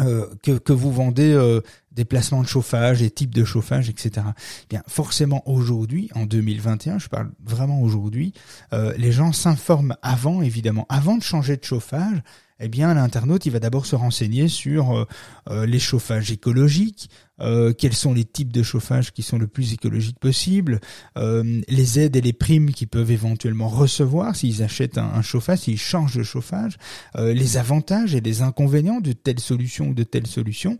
euh, 0.00 0.26
que, 0.42 0.72
vous 0.72 0.90
vendez 0.90 1.32
euh, 1.32 1.60
des 1.94 2.04
de 2.04 2.46
chauffage, 2.46 3.00
des 3.00 3.10
types 3.10 3.34
de 3.34 3.44
chauffage, 3.44 3.88
etc. 3.88 4.26
Eh 4.62 4.66
bien, 4.68 4.82
forcément 4.88 5.42
aujourd'hui, 5.48 6.10
en 6.14 6.26
2021, 6.26 6.98
je 6.98 7.08
parle 7.08 7.30
vraiment 7.44 7.80
aujourd'hui, 7.80 8.32
euh, 8.72 8.92
les 8.96 9.12
gens 9.12 9.32
s'informent 9.32 9.96
avant, 10.02 10.42
évidemment, 10.42 10.86
avant 10.88 11.16
de 11.16 11.22
changer 11.22 11.56
de 11.56 11.64
chauffage, 11.64 12.22
eh 12.60 12.68
bien 12.68 12.94
l'internaute 12.94 13.46
il 13.46 13.52
va 13.52 13.60
d'abord 13.60 13.86
se 13.86 13.96
renseigner 13.96 14.48
sur 14.48 15.06
les 15.50 15.78
chauffages 15.78 16.30
écologiques, 16.30 17.10
quels 17.38 17.94
sont 17.94 18.14
les 18.14 18.24
types 18.24 18.52
de 18.52 18.62
chauffage 18.62 19.12
qui 19.12 19.22
sont 19.22 19.38
le 19.38 19.46
plus 19.46 19.72
écologiques 19.72 20.18
possible, 20.18 20.80
les 21.16 21.98
aides 21.98 22.16
et 22.16 22.20
les 22.20 22.32
primes 22.32 22.70
qu'ils 22.70 22.88
peuvent 22.88 23.10
éventuellement 23.10 23.68
recevoir 23.68 24.36
s'ils 24.36 24.62
achètent 24.62 24.98
un, 24.98 25.10
un 25.14 25.22
chauffage, 25.22 25.60
s'ils 25.60 25.78
changent 25.78 26.16
de 26.16 26.22
chauffage, 26.22 26.76
les 27.16 27.56
avantages 27.56 28.14
et 28.14 28.20
les 28.20 28.42
inconvénients 28.42 29.00
de 29.00 29.12
telle 29.12 29.40
solution 29.40 29.88
ou 29.88 29.94
de 29.94 30.04
telle 30.04 30.26
solution. 30.26 30.78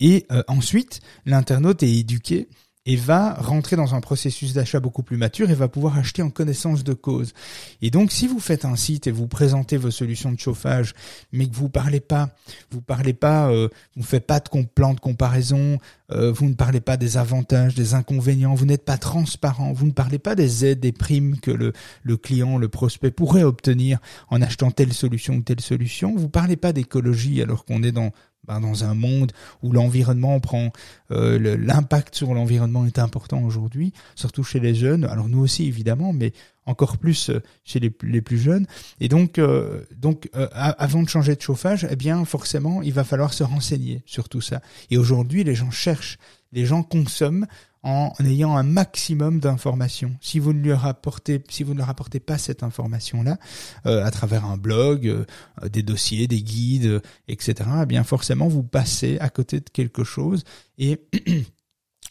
Et 0.00 0.26
ensuite, 0.48 1.00
l'internaute 1.24 1.82
est 1.82 1.92
éduqué 1.92 2.48
et 2.86 2.96
va 2.96 3.34
rentrer 3.34 3.76
dans 3.76 3.94
un 3.94 4.00
processus 4.00 4.54
d'achat 4.54 4.80
beaucoup 4.80 5.02
plus 5.02 5.16
mature 5.16 5.50
et 5.50 5.54
va 5.54 5.68
pouvoir 5.68 5.98
acheter 5.98 6.22
en 6.22 6.30
connaissance 6.30 6.84
de 6.84 6.94
cause. 6.94 7.34
Et 7.82 7.90
donc, 7.90 8.12
si 8.12 8.28
vous 8.28 8.38
faites 8.38 8.64
un 8.64 8.76
site 8.76 9.08
et 9.08 9.10
vous 9.10 9.26
présentez 9.26 9.76
vos 9.76 9.90
solutions 9.90 10.32
de 10.32 10.38
chauffage, 10.38 10.94
mais 11.32 11.48
que 11.48 11.54
vous 11.54 11.68
parlez 11.68 12.00
pas, 12.00 12.30
vous 12.70 12.80
parlez 12.80 13.12
pas, 13.12 13.50
euh, 13.50 13.68
vous 13.96 14.04
faites 14.04 14.26
pas 14.26 14.40
de 14.40 14.64
plan 14.74 14.94
de 14.94 15.00
comparaison, 15.00 15.78
euh, 16.12 16.30
vous 16.30 16.48
ne 16.48 16.54
parlez 16.54 16.80
pas 16.80 16.96
des 16.96 17.16
avantages, 17.16 17.74
des 17.74 17.94
inconvénients, 17.94 18.54
vous 18.54 18.66
n'êtes 18.66 18.84
pas 18.84 18.98
transparent, 18.98 19.72
vous 19.72 19.86
ne 19.86 19.92
parlez 19.92 20.20
pas 20.20 20.36
des 20.36 20.64
aides, 20.64 20.80
des 20.80 20.92
primes 20.92 21.40
que 21.40 21.50
le, 21.50 21.72
le 22.04 22.16
client, 22.16 22.56
le 22.56 22.68
prospect 22.68 23.10
pourrait 23.10 23.42
obtenir 23.42 23.98
en 24.28 24.40
achetant 24.40 24.70
telle 24.70 24.92
solution 24.92 25.34
ou 25.34 25.40
telle 25.40 25.60
solution, 25.60 26.14
vous 26.16 26.28
parlez 26.28 26.56
pas 26.56 26.72
d'écologie 26.72 27.42
alors 27.42 27.64
qu'on 27.64 27.82
est 27.82 27.92
dans 27.92 28.12
ben, 28.46 28.60
dans 28.60 28.84
un 28.84 28.94
monde 28.94 29.32
où 29.62 29.72
l'environnement 29.72 30.40
prend 30.40 30.70
euh, 31.10 31.56
l'impact 31.58 32.14
sur 32.14 32.34
l'environnement 32.34 32.86
est 32.86 32.98
important 32.98 33.42
aujourd'hui, 33.42 33.92
surtout 34.14 34.44
chez 34.44 34.60
les 34.60 34.74
jeunes. 34.74 35.04
Alors 35.04 35.28
nous 35.28 35.40
aussi 35.40 35.66
évidemment, 35.66 36.12
mais 36.12 36.32
encore 36.64 36.98
plus 36.98 37.30
euh, 37.30 37.42
chez 37.64 37.80
les, 37.80 37.92
les 38.02 38.20
plus 38.20 38.38
jeunes. 38.38 38.66
Et 39.00 39.08
donc, 39.08 39.38
euh, 39.38 39.84
donc 39.96 40.28
avant 40.32 41.02
de 41.02 41.08
changer 41.08 41.36
de 41.36 41.40
chauffage, 41.40 41.86
eh 41.90 41.96
bien 41.96 42.24
forcément, 42.24 42.82
il 42.82 42.92
va 42.92 43.04
falloir 43.04 43.32
se 43.32 43.44
renseigner 43.44 44.02
sur 44.06 44.28
tout 44.28 44.40
ça. 44.40 44.60
Et 44.90 44.98
aujourd'hui, 44.98 45.44
les 45.44 45.54
gens 45.54 45.70
cherchent, 45.70 46.18
les 46.52 46.66
gens 46.66 46.82
consomment 46.82 47.46
en 47.86 48.12
ayant 48.24 48.56
un 48.56 48.64
maximum 48.64 49.38
d'informations. 49.38 50.16
Si 50.20 50.40
vous 50.40 50.52
ne 50.52 50.66
leur 50.66 50.86
apportez, 50.86 51.40
si 51.48 51.62
vous 51.62 51.72
ne 51.72 51.78
leur 51.78 51.94
pas 52.18 52.36
cette 52.36 52.64
information-là, 52.64 53.38
euh, 53.86 54.04
à 54.04 54.10
travers 54.10 54.44
un 54.44 54.56
blog, 54.56 55.06
euh, 55.06 55.24
des 55.68 55.84
dossiers, 55.84 56.26
des 56.26 56.42
guides, 56.42 57.00
etc., 57.28 57.54
eh 57.84 57.86
bien 57.86 58.02
forcément 58.02 58.48
vous 58.48 58.64
passez 58.64 59.18
à 59.20 59.28
côté 59.28 59.60
de 59.60 59.70
quelque 59.72 60.02
chose 60.02 60.42
et 60.78 61.00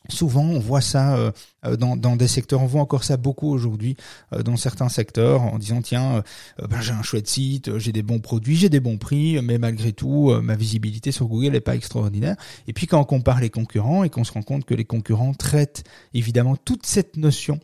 Souvent, 0.09 0.43
on 0.43 0.59
voit 0.59 0.81
ça 0.81 1.17
euh, 1.17 1.31
euh, 1.65 1.75
dans, 1.77 2.15
des 2.15 2.27
secteurs, 2.27 2.61
on 2.61 2.67
voit 2.67 2.81
encore 2.81 3.03
ça 3.03 3.17
beaucoup 3.17 3.49
aujourd'hui 3.49 3.95
euh, 4.33 4.43
dans 4.43 4.55
certains 4.55 4.89
secteurs, 4.89 5.41
en 5.41 5.57
disant 5.57 5.81
tiens, 5.81 6.23
ben, 6.59 6.81
j'ai 6.81 6.91
un 6.91 7.01
chouette 7.01 7.27
site, 7.27 7.77
j'ai 7.79 7.91
des 7.91 8.03
bons 8.03 8.19
produits, 8.19 8.55
j'ai 8.55 8.69
des 8.69 8.79
bons 8.79 8.97
prix, 8.97 9.39
mais 9.41 9.57
malgré 9.57 9.93
tout, 9.93 10.31
ma 10.41 10.55
visibilité 10.55 11.11
sur 11.11 11.27
Google 11.27 11.51
n'est 11.51 11.61
pas 11.61 11.75
extraordinaire. 11.75 12.35
Et 12.67 12.73
puis 12.73 12.87
quand 12.87 12.99
on 12.99 13.03
compare 13.03 13.39
les 13.39 13.49
concurrents 13.49 14.03
et 14.03 14.09
qu'on 14.09 14.23
se 14.23 14.31
rend 14.31 14.43
compte 14.43 14.65
que 14.65 14.73
les 14.73 14.85
concurrents 14.85 15.33
traitent 15.33 15.83
évidemment 16.13 16.55
toute 16.55 16.85
cette 16.85 17.17
notion 17.17 17.59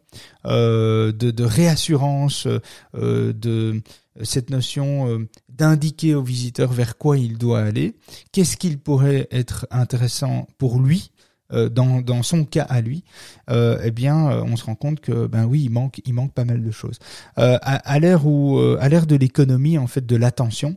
de, 0.46 1.12
de, 1.12 1.44
réassurance, 1.44 2.48
de 2.94 3.82
cette 4.24 4.50
notion 4.50 5.28
d'indiquer 5.50 6.16
au 6.16 6.24
visiteur 6.24 6.72
vers 6.72 6.98
quoi 6.98 7.18
il 7.18 7.38
doit 7.38 7.62
aller, 7.62 7.96
qu'est-ce 8.32 8.58
qu'il 8.58 8.80
pourrait 8.80 9.28
être 9.32 9.68
intéressant 9.72 10.48
pour 10.58 10.80
lui 10.80 11.12
dans, 11.52 12.02
dans 12.02 12.24
son 12.24 12.46
cas 12.46 12.64
à 12.64 12.82
lui, 12.82 13.04
euh, 13.50 13.80
eh 13.84 13.92
bien, 13.92 14.32
euh, 14.32 14.44
on 14.44 14.56
se 14.56 14.66
rend 14.66 14.76
compte 14.76 15.00
que 15.00 15.28
ben 15.28 15.46
oui, 15.46 15.64
il 15.64 15.70
manque, 15.70 16.02
il 16.06 16.14
manque 16.14 16.34
pas 16.34 16.46
mal 16.46 16.64
de 16.64 16.72
choses. 16.72 17.00
Euh, 17.38 17.58
à, 17.62 17.76
à 17.76 18.00
l'ère 18.00 18.26
où, 18.26 18.60
à 18.60 18.90
l'ère 18.90 19.08
de 19.08 19.16
l'économie, 19.16 19.78
en 19.78 19.88
fait, 19.88 20.06
de 20.06 20.16
l'attention, 20.16 20.76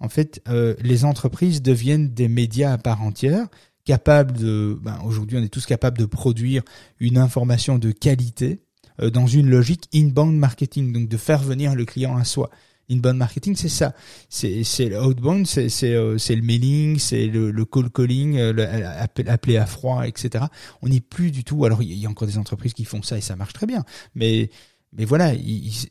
en 0.00 0.08
fait, 0.08 0.42
les 0.80 1.04
entreprises 1.04 1.62
deviennent 1.62 2.08
des 2.08 2.28
médias 2.28 2.72
à 2.72 2.78
part 2.78 3.02
entière 3.02 3.46
capables 3.84 4.32
de, 4.32 4.76
ben, 4.82 4.98
aujourd'hui 5.04 5.38
on 5.38 5.42
est 5.42 5.48
tous 5.48 5.64
capables 5.64 5.96
de 5.96 6.06
produire 6.06 6.62
une 6.98 7.18
information 7.18 7.78
de 7.78 7.92
qualité 7.92 8.60
dans 9.00 9.26
une 9.28 9.48
logique 9.48 9.88
inbound 9.94 10.36
marketing, 10.36 10.92
donc 10.92 11.08
de 11.08 11.16
faire 11.16 11.40
venir 11.42 11.74
le 11.74 11.84
client 11.84 12.16
à 12.16 12.24
soi. 12.24 12.50
Inbound 12.90 13.16
marketing, 13.16 13.56
c'est 13.56 13.68
ça. 13.68 13.94
C'est 14.28 14.62
c'est 14.62 14.96
outbound, 14.96 15.46
c'est 15.46 15.68
c'est 15.68 15.94
euh, 15.94 16.18
c'est 16.18 16.36
le 16.36 16.42
mailing, 16.42 16.98
c'est 16.98 17.26
le, 17.26 17.50
le 17.50 17.64
call 17.64 17.90
calling, 17.90 18.38
euh, 18.38 18.52
le, 18.52 19.28
appeler 19.28 19.56
à 19.56 19.66
froid, 19.66 20.06
etc. 20.06 20.44
On 20.82 20.88
n'est 20.88 21.00
plus 21.00 21.30
du 21.30 21.42
tout. 21.42 21.64
Alors 21.64 21.82
il 21.82 21.92
y 21.94 22.06
a 22.06 22.08
encore 22.08 22.28
des 22.28 22.38
entreprises 22.38 22.74
qui 22.74 22.84
font 22.84 23.02
ça 23.02 23.18
et 23.18 23.20
ça 23.20 23.34
marche 23.34 23.54
très 23.54 23.66
bien, 23.66 23.84
mais 24.14 24.50
mais 24.92 25.04
voilà, 25.04 25.32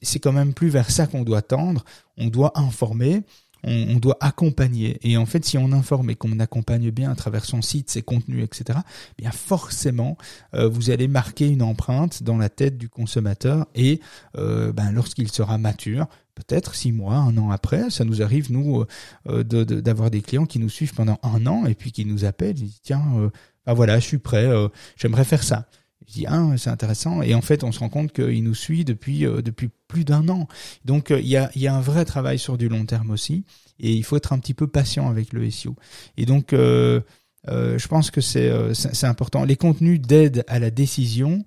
c'est 0.02 0.20
quand 0.20 0.32
même 0.32 0.54
plus 0.54 0.70
vers 0.70 0.90
ça 0.90 1.06
qu'on 1.06 1.24
doit 1.24 1.42
tendre. 1.42 1.84
On 2.18 2.28
doit 2.28 2.54
informer, 2.56 3.24
on, 3.66 3.96
doit 3.98 4.18
accompagner. 4.22 5.00
Et 5.02 5.18
en 5.18 5.26
fait, 5.26 5.44
si 5.44 5.58
on 5.58 5.72
informe 5.72 6.10
et 6.10 6.16
qu'on 6.16 6.40
accompagne 6.40 6.92
bien 6.92 7.12
à 7.12 7.16
travers 7.16 7.46
son 7.46 7.62
site, 7.62 7.90
ses 7.90 8.02
contenus, 8.02 8.44
etc., 8.44 8.80
eh 9.18 9.22
bien 9.22 9.32
forcément, 9.32 10.18
euh, 10.54 10.68
vous 10.68 10.92
allez 10.92 11.08
marquer 11.08 11.48
une 11.48 11.62
empreinte 11.62 12.24
dans 12.24 12.38
la 12.38 12.50
tête 12.50 12.78
du 12.78 12.90
consommateur. 12.90 13.66
Et 13.76 14.00
euh, 14.38 14.72
ben, 14.72 14.92
lorsqu'il 14.92 15.32
sera 15.32 15.58
mature, 15.58 16.08
peut-être 16.36 16.76
six 16.76 16.92
mois, 16.92 17.16
un 17.16 17.38
an 17.38 17.50
après, 17.50 17.90
ça 17.90 18.06
nous 18.06 18.22
arrive 18.22 18.52
nous 18.52 18.86
euh, 19.28 19.44
d'avoir 19.44 20.12
des 20.12 20.22
clients 20.22 20.46
qui 20.46 20.60
nous 20.60 20.70
suivent 20.70 20.94
pendant 20.94 21.20
un 21.24 21.46
an 21.48 21.66
et 21.66 21.76
puis 21.76 21.92
qui 21.92 22.06
nous 22.06 22.26
appellent, 22.26 22.60
ils 22.60 22.66
disent 22.66 22.82
tiens, 22.84 23.32
ben 23.66 23.74
voilà, 23.74 24.00
je 24.00 24.06
suis 24.06 24.18
prêt, 24.20 24.48
j'aimerais 24.98 25.24
faire 25.24 25.44
ça. 25.44 25.68
Je 26.08 26.14
dis 26.14 26.26
ah 26.28 26.52
c'est 26.58 26.70
intéressant 26.70 27.22
et 27.22 27.34
en 27.34 27.42
fait 27.42 27.64
on 27.64 27.72
se 27.72 27.80
rend 27.80 27.90
compte 27.90 28.12
qu'il 28.12 28.44
nous 28.44 28.54
suit 28.54 28.86
depuis 28.86 29.26
euh, 29.26 29.42
depuis 29.42 29.70
plus 29.88 30.06
d'un 30.06 30.28
an. 30.30 30.48
Donc 30.84 31.12
euh, 31.12 31.20
il 31.20 31.28
y 31.28 31.38
a 31.38 31.50
y 31.56 31.68
a 31.68 31.76
un 31.76 31.82
vrai 31.82 32.06
travail 32.06 32.40
sur 32.40 32.58
du 32.58 32.70
long 32.70 32.86
terme 32.86 33.12
aussi 33.12 33.44
et 33.80 33.92
il 33.92 34.04
faut 34.04 34.18
être 34.18 34.34
un 34.34 34.40
petit 34.40 34.54
peu 34.54 34.68
patient 34.68 35.10
avec 35.10 35.34
le 35.34 35.50
SEO. 35.50 35.76
Et 36.18 36.26
donc 36.26 36.54
euh, 36.54 37.02
je 37.48 37.88
pense 37.88 38.12
que 38.12 38.22
c'est 38.22 38.52
c'est 38.74 39.08
important. 39.08 39.44
Les 39.44 39.56
contenus 39.56 40.02
d'aide 40.02 40.44
à 40.48 40.60
la 40.60 40.72
décision 40.72 41.46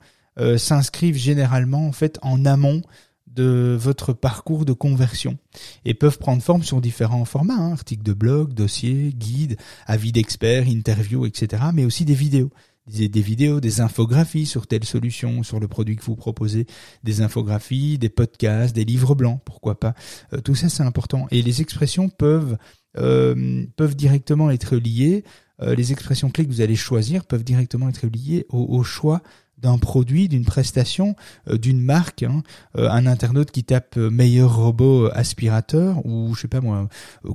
s'inscrivent 0.56 1.16
généralement 1.16 1.88
en 1.88 1.92
fait 1.92 2.20
en 2.22 2.44
amont 2.44 2.82
de 3.26 3.76
votre 3.78 4.12
parcours 4.12 4.64
de 4.64 4.72
conversion 4.72 5.38
et 5.84 5.94
peuvent 5.94 6.18
prendre 6.18 6.42
forme 6.42 6.62
sur 6.62 6.80
différents 6.80 7.24
formats, 7.24 7.54
hein, 7.54 7.72
articles 7.72 8.02
de 8.02 8.12
blog, 8.12 8.52
dossiers, 8.52 9.12
guides, 9.12 9.56
avis 9.86 10.12
d'experts, 10.12 10.66
interviews, 10.68 11.26
etc., 11.26 11.64
mais 11.72 11.84
aussi 11.84 12.04
des 12.04 12.14
vidéos 12.14 12.50
des, 12.88 13.20
vidéos, 13.20 13.60
des 13.60 13.80
infographies 13.80 14.46
sur 14.46 14.66
telle 14.66 14.84
solution, 14.84 15.42
sur 15.42 15.60
le 15.60 15.68
produit 15.68 15.96
que 15.96 16.04
vous 16.04 16.16
proposez, 16.16 16.66
des 17.04 17.20
infographies, 17.20 17.98
des 17.98 18.08
podcasts, 18.08 18.74
des 18.74 18.84
livres 18.84 19.14
blancs, 19.14 19.40
pourquoi 19.44 19.78
pas. 19.78 19.94
Euh, 20.32 20.40
tout 20.40 20.54
ça 20.54 20.68
c'est 20.68 20.82
important. 20.82 21.26
Et 21.30 21.42
les 21.42 21.60
expressions 21.60 22.08
peuvent 22.08 22.56
euh, 22.96 23.64
peuvent 23.76 23.96
directement 23.96 24.50
être 24.50 24.76
liées. 24.76 25.24
Euh, 25.60 25.74
les 25.74 25.92
expressions 25.92 26.30
clés 26.30 26.46
que 26.46 26.50
vous 26.50 26.60
allez 26.60 26.76
choisir 26.76 27.24
peuvent 27.24 27.44
directement 27.44 27.88
être 27.88 28.06
liées 28.06 28.46
au, 28.48 28.64
au 28.64 28.82
choix 28.82 29.22
d'un 29.60 29.78
produit, 29.78 30.28
d'une 30.28 30.44
prestation, 30.44 31.16
euh, 31.48 31.58
d'une 31.58 31.80
marque, 31.80 32.22
hein. 32.22 32.42
euh, 32.76 32.88
un 32.90 33.06
internaute 33.06 33.50
qui 33.50 33.64
tape 33.64 33.96
euh, 33.96 34.10
meilleur 34.10 34.56
robot 34.56 35.10
aspirateur 35.12 36.04
ou 36.06 36.34
je 36.34 36.42
sais 36.42 36.48
pas 36.48 36.60
moi 36.60 36.88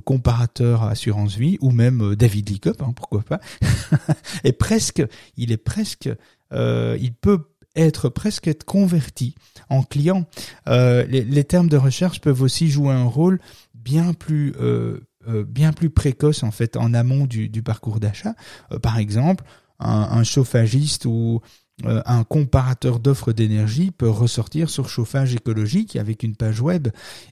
comparateur 0.04 0.82
assurance 0.84 1.36
vie 1.36 1.58
ou 1.60 1.70
même 1.70 2.14
David 2.14 2.48
Licop, 2.48 2.82
hein, 2.82 2.92
pourquoi 2.94 3.22
pas, 3.22 3.40
et 4.44 4.52
presque, 4.52 5.02
il 5.36 5.52
est 5.52 5.56
presque, 5.56 6.08
il 6.52 7.12
peut 7.20 7.40
être 7.76 8.08
presque 8.08 8.46
être 8.46 8.64
converti 8.64 9.34
en 9.68 9.82
client. 9.82 10.26
Les, 10.66 11.44
termes 11.44 11.68
de 11.68 11.76
recherche 11.76 12.20
peuvent 12.20 12.42
aussi 12.42 12.70
jouer 12.70 12.92
un 12.92 13.04
rôle 13.04 13.40
bien 13.74 14.12
plus 14.14 14.54
bien 15.48 15.72
plus 15.72 15.90
précoce 15.90 16.42
en 16.42 16.50
fait 16.50 16.76
en 16.76 16.94
amont 16.94 17.26
du, 17.26 17.62
parcours 17.62 17.98
d'achat. 18.00 18.34
par 18.82 18.98
exemple, 18.98 19.44
un, 19.80 20.24
chauffagiste 20.24 21.04
ou 21.06 21.40
un 21.82 22.22
comparateur 22.22 23.00
d'offres 23.00 23.32
d'énergie 23.32 23.90
peut 23.90 24.08
ressortir 24.08 24.70
sur 24.70 24.88
chauffage 24.88 25.34
écologique 25.34 25.96
avec 25.96 26.22
une 26.22 26.36
page 26.36 26.60
web 26.60 26.88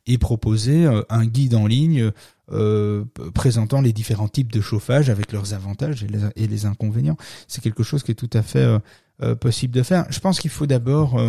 et 0.06 0.18
proposer 0.18 0.84
euh, 0.84 1.02
un 1.10 1.26
guide 1.26 1.54
en 1.54 1.68
ligne 1.68 2.10
euh, 2.50 3.04
présentant 3.34 3.80
les 3.80 3.92
différents 3.92 4.28
types 4.28 4.50
de 4.50 4.60
chauffage 4.60 5.10
avec 5.10 5.30
leurs 5.30 5.54
avantages 5.54 6.04
et 6.34 6.46
les, 6.48 6.66
inconvénients. 6.66 7.16
C'est 7.46 7.62
quelque 7.62 7.84
chose 7.84 8.02
qui 8.02 8.10
est 8.10 8.16
tout 8.16 8.30
à 8.32 8.42
fait 8.42 8.78
possible 9.40 9.72
de 9.72 9.82
faire. 9.82 10.06
Je 10.10 10.18
pense 10.18 10.40
qu'il 10.40 10.50
faut 10.50 10.66
d'abord 10.66 11.20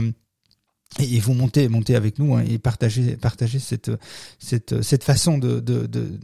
et 0.99 1.19
vous 1.19 1.33
montez 1.33 1.95
avec 1.95 2.19
nous 2.19 2.35
hein, 2.35 2.43
et 2.43 2.57
de, 5.37 5.85
de 5.85 6.19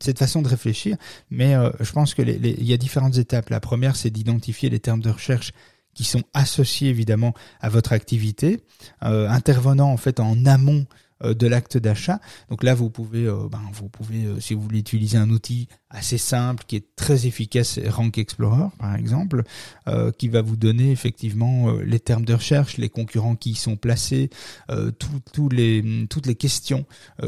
cette 0.00 0.18
façon 0.18 0.42
de 0.42 0.48
réfléchir, 0.48 0.96
mais 1.30 1.54
je 1.80 1.92
pense 1.92 2.14
que 2.14 2.22
il 2.22 2.64
y 2.64 2.72
a 2.72 2.76
différentes 2.76 3.18
étapes. 3.18 3.50
La 3.50 3.60
première, 3.60 3.96
c'est 3.96 4.10
d'identifier 4.10 4.70
les 4.70 4.80
termes 4.80 5.00
de 5.00 5.10
recherche 5.10 5.52
qui 5.94 6.04
sont 6.04 6.22
associés 6.34 6.88
évidemment 6.88 7.34
à 7.60 7.68
votre 7.68 7.92
activité, 7.92 8.60
euh, 9.04 9.28
intervenant 9.28 9.90
en 9.90 9.96
fait 9.96 10.20
en 10.20 10.44
amont 10.46 10.86
euh, 11.24 11.34
de 11.34 11.46
l'acte 11.46 11.76
d'achat. 11.76 12.20
Donc 12.50 12.62
là, 12.62 12.74
vous 12.74 12.90
pouvez, 12.90 13.24
euh, 13.26 13.48
ben, 13.50 13.60
vous 13.72 13.88
pouvez, 13.88 14.40
si 14.40 14.54
vous 14.54 14.62
voulez 14.62 14.78
utiliser 14.78 15.18
un 15.18 15.30
outil, 15.30 15.68
assez 15.90 16.18
simple, 16.18 16.64
qui 16.66 16.76
est 16.76 16.96
très 16.96 17.26
efficace, 17.26 17.80
Rank 17.88 18.18
Explorer 18.18 18.68
par 18.78 18.94
exemple, 18.94 19.42
euh, 19.86 20.12
qui 20.12 20.28
va 20.28 20.42
vous 20.42 20.56
donner 20.56 20.90
effectivement 20.90 21.70
euh, 21.70 21.82
les 21.82 21.98
termes 21.98 22.26
de 22.26 22.34
recherche, 22.34 22.76
les 22.76 22.90
concurrents 22.90 23.36
qui 23.36 23.52
y 23.52 23.54
sont 23.54 23.76
placés, 23.76 24.28
euh, 24.70 24.90
tout, 25.32 25.48
les, 25.48 26.06
toutes 26.10 26.26
les 26.26 26.34
questions 26.34 26.84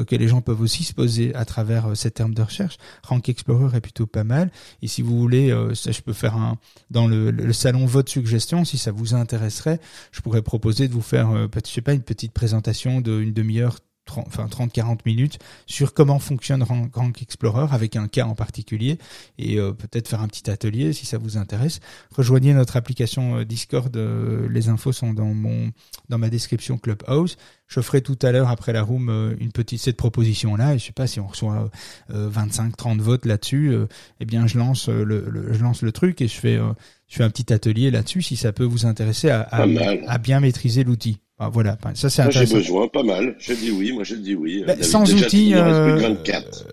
que 0.07 0.15
les 0.15 0.29
gens 0.29 0.41
peuvent 0.41 0.61
aussi 0.61 0.85
se 0.85 0.93
poser 0.93 1.35
à 1.35 1.45
travers 1.45 1.97
ces 1.97 2.11
termes 2.11 2.35
de 2.35 2.43
recherche. 2.43 2.77
Rank 3.03 3.29
Explorer 3.29 3.77
est 3.77 3.81
plutôt 3.81 4.07
pas 4.07 4.25
mal. 4.25 4.51
Et 4.83 4.89
si 4.89 5.03
vous 5.03 5.19
voulez, 5.19 5.55
ça, 5.75 5.93
je 5.93 6.01
peux 6.01 6.13
faire 6.13 6.37
un 6.37 6.59
dans 6.91 7.07
le, 7.07 7.31
le 7.31 7.53
salon 7.53 7.87
votre 7.87 8.11
suggestion, 8.11 8.65
si 8.65 8.79
ça 8.79 8.93
vous 8.93 9.15
intéresserait, 9.15 9.81
je 10.13 10.21
pourrais 10.21 10.43
proposer 10.43 10.89
de 10.89 10.93
vous 10.93 11.03
faire, 11.03 11.49
je 11.55 11.71
sais 11.71 11.83
pas, 11.83 11.95
une 11.95 12.03
petite 12.03 12.33
présentation 12.33 13.01
d'une 13.01 13.33
demi-heure 13.33 13.79
30, 14.07 14.27
enfin 14.27 14.47
30-40 14.47 15.01
minutes 15.07 15.39
sur 15.67 15.95
comment 15.95 16.19
fonctionne 16.19 16.63
Rank 16.63 17.23
Explorer 17.23 17.67
avec 17.73 17.97
un 17.97 18.09
cas 18.09 18.25
en 18.25 18.35
particulier 18.35 18.99
et 19.39 19.59
euh, 19.59 19.73
peut-être 19.73 20.09
faire 20.09 20.21
un 20.21 20.29
petit 20.29 20.51
atelier 20.51 20.93
si 20.93 21.07
ça 21.07 21.19
vous 21.19 21.37
intéresse. 21.37 21.81
Rejoignez 22.15 22.55
notre 22.55 22.77
application 22.77 23.39
euh, 23.39 23.45
Discord, 23.45 23.95
euh, 23.97 24.49
les 24.49 24.69
infos 24.69 24.93
sont 24.93 25.13
dans 25.13 25.35
mon 25.35 25.71
dans 26.09 26.19
ma 26.19 26.29
description 26.29 26.79
Clubhouse. 26.79 27.37
Je 27.71 27.81
ferai 27.81 28.03
tout 28.03 28.19
à 28.23 28.33
l'heure 28.33 28.49
après 28.49 28.73
la 28.73 28.83
room 28.83 29.35
une 29.39 29.53
petite 29.53 29.81
cette 29.81 29.97
proposition 29.97 30.57
là 30.57 30.75
et 30.75 30.79
je 30.79 30.87
sais 30.87 30.93
pas 30.93 31.07
si 31.07 31.21
on 31.21 31.29
reçoit 31.29 31.71
25 32.09 32.77
30 32.77 33.01
votes 33.01 33.27
là-dessus 33.27 33.73
eh 34.19 34.25
bien 34.25 34.49
je 34.49 34.59
lance 34.59 34.89
le, 34.89 35.53
je 35.53 35.63
lance 35.63 35.83
le 35.83 35.93
truc 35.93 36.21
et 36.21 36.27
je 36.27 36.37
fais 36.37 36.59
je 37.07 37.17
fais 37.17 37.23
un 37.23 37.31
petit 37.31 37.53
atelier 37.53 37.93
là-dessus 37.93 38.23
si 38.23 38.37
ça 38.37 38.53
peut 38.53 38.65
vous 38.65 38.87
intéresser 38.87 39.31
à, 39.31 39.43
à 39.53 40.19
bien 40.19 40.41
maîtriser 40.41 40.83
l'outil. 40.83 41.21
Ah, 41.43 41.49
voilà, 41.51 41.79
ça 41.95 42.11
c'est 42.11 42.31
J'ai 42.31 42.45
besoin, 42.45 42.87
pas 42.87 43.03
mal. 43.03 43.35
Je 43.39 43.55
dis 43.55 43.71
oui, 43.71 43.93
moi 43.93 44.05
je 44.05 44.15
dis 44.15 44.35
oui. 44.35 44.63
Bah, 44.67 44.75
sans 44.83 45.11
outils. 45.11 45.55
Euh... 45.55 45.97
24. 45.97 46.67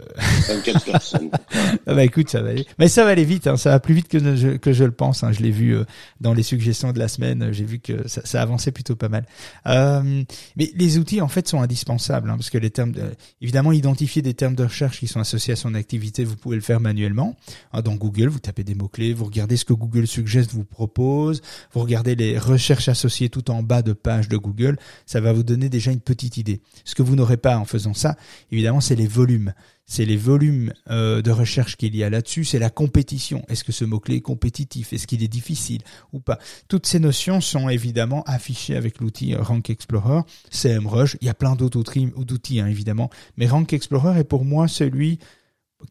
24 0.50 0.86
personnes. 0.92 1.30
ah 1.88 1.94
bah 1.94 2.04
écoute, 2.04 2.30
ça 2.30 2.42
va 2.42 2.50
aller. 2.50 2.66
Mais 2.78 2.90
ça 2.90 3.06
va 3.06 3.12
aller 3.12 3.24
vite, 3.24 3.48
hein. 3.48 3.56
ça 3.56 3.70
va 3.70 3.80
plus 3.80 3.94
vite 3.94 4.10
que 4.10 4.20
je, 4.20 4.58
que 4.58 4.74
je 4.74 4.84
le 4.84 4.92
pense. 4.92 5.24
Hein. 5.24 5.32
Je 5.32 5.40
l'ai 5.40 5.52
vu 5.52 5.74
euh, 5.74 5.86
dans 6.20 6.34
les 6.34 6.44
suggestions 6.44 6.92
de 6.92 7.00
la 7.00 7.08
semaine, 7.08 7.48
j'ai 7.54 7.64
vu 7.64 7.80
que 7.80 8.10
ça, 8.10 8.20
ça 8.26 8.42
avançait 8.42 8.72
plutôt 8.72 8.98
pas 8.98 9.08
mal. 9.08 9.26
Euh, 9.68 10.24
mais 10.58 10.70
les 10.76 10.87
outils 10.96 11.22
en 11.22 11.28
fait 11.28 11.48
sont 11.48 11.62
indispensables, 11.62 12.30
hein, 12.30 12.36
parce 12.38 12.50
que 12.50 12.58
les 12.58 12.70
termes, 12.70 12.92
de, 12.92 13.04
évidemment, 13.42 13.72
identifier 13.72 14.22
des 14.22 14.34
termes 14.34 14.56
de 14.56 14.64
recherche 14.64 15.00
qui 15.00 15.08
sont 15.08 15.20
associés 15.20 15.54
à 15.54 15.58
son 15.58 15.74
activité, 15.74 16.24
vous 16.24 16.36
pouvez 16.36 16.56
le 16.56 16.62
faire 16.62 16.80
manuellement. 16.80 17.36
Hein, 17.74 17.82
dans 17.82 17.96
Google, 17.96 18.28
vous 18.28 18.40
tapez 18.40 18.64
des 18.64 18.76
mots-clés, 18.76 19.14
vous 19.14 19.26
regardez 19.26 19.58
ce 19.58 19.66
que 19.66 19.74
Google 19.74 20.08
Suggest 20.08 20.52
vous 20.52 20.64
propose, 20.64 21.42
vous 21.74 21.82
regardez 21.82 22.16
les 22.16 22.38
recherches 22.40 22.88
associées 22.88 23.30
tout 23.30 23.52
en 23.52 23.64
bas 23.64 23.82
de 23.82 23.94
page 23.94 24.30
de 24.30 24.38
Google 24.38 24.78
ça 25.06 25.22
va 25.22 25.34
vous 25.34 25.44
donner 25.44 25.70
déjà 25.70 25.92
une 25.92 26.00
petite 26.00 26.38
idée. 26.38 26.62
Ce 26.84 26.96
que 26.96 27.02
vous 27.02 27.16
n'aurez 27.16 27.38
pas 27.38 27.58
en 27.58 27.66
faisant 27.66 27.94
ça, 27.94 28.16
évidemment, 28.52 28.82
c'est 28.82 28.96
les 28.96 29.08
volumes. 29.08 29.54
C'est 29.90 30.04
les 30.04 30.18
volumes 30.18 30.74
euh, 30.90 31.22
de 31.22 31.32
recherche 31.32 31.78
qu'il 31.78 31.96
y 31.96 32.04
a 32.04 32.10
là-dessus, 32.10 32.44
c'est 32.44 32.60
la 32.60 32.70
compétition. 32.70 33.44
Est-ce 33.48 33.64
que 33.64 33.72
ce 33.72 33.86
mot-clé 33.86 34.16
est 34.16 34.22
compétitif? 34.22 34.92
Est-ce 34.92 35.08
qu'il 35.08 35.24
est 35.24 35.30
difficile 35.30 35.82
ou 36.12 36.20
pas? 36.20 36.40
Toutes 36.68 36.86
ces 36.86 37.00
notions 37.00 37.40
sont 37.40 37.70
évidemment 37.70 38.24
affichées 38.26 38.76
avec 38.76 39.00
l'outil 39.00 39.34
Rank 39.36 39.70
Explorer, 39.70 40.22
CMrush. 40.52 41.16
Il 41.22 41.28
y 41.28 41.30
a 41.30 41.34
plein 41.34 41.56
d'autres 41.56 41.80
outils, 41.80 42.60
hein, 42.60 42.68
évidemment, 42.68 43.10
mais 43.38 43.48
Rank 43.48 43.72
Explorer 43.72 44.20
est 44.20 44.26
pour 44.26 44.44
moi 44.44 44.68
celui 44.68 45.20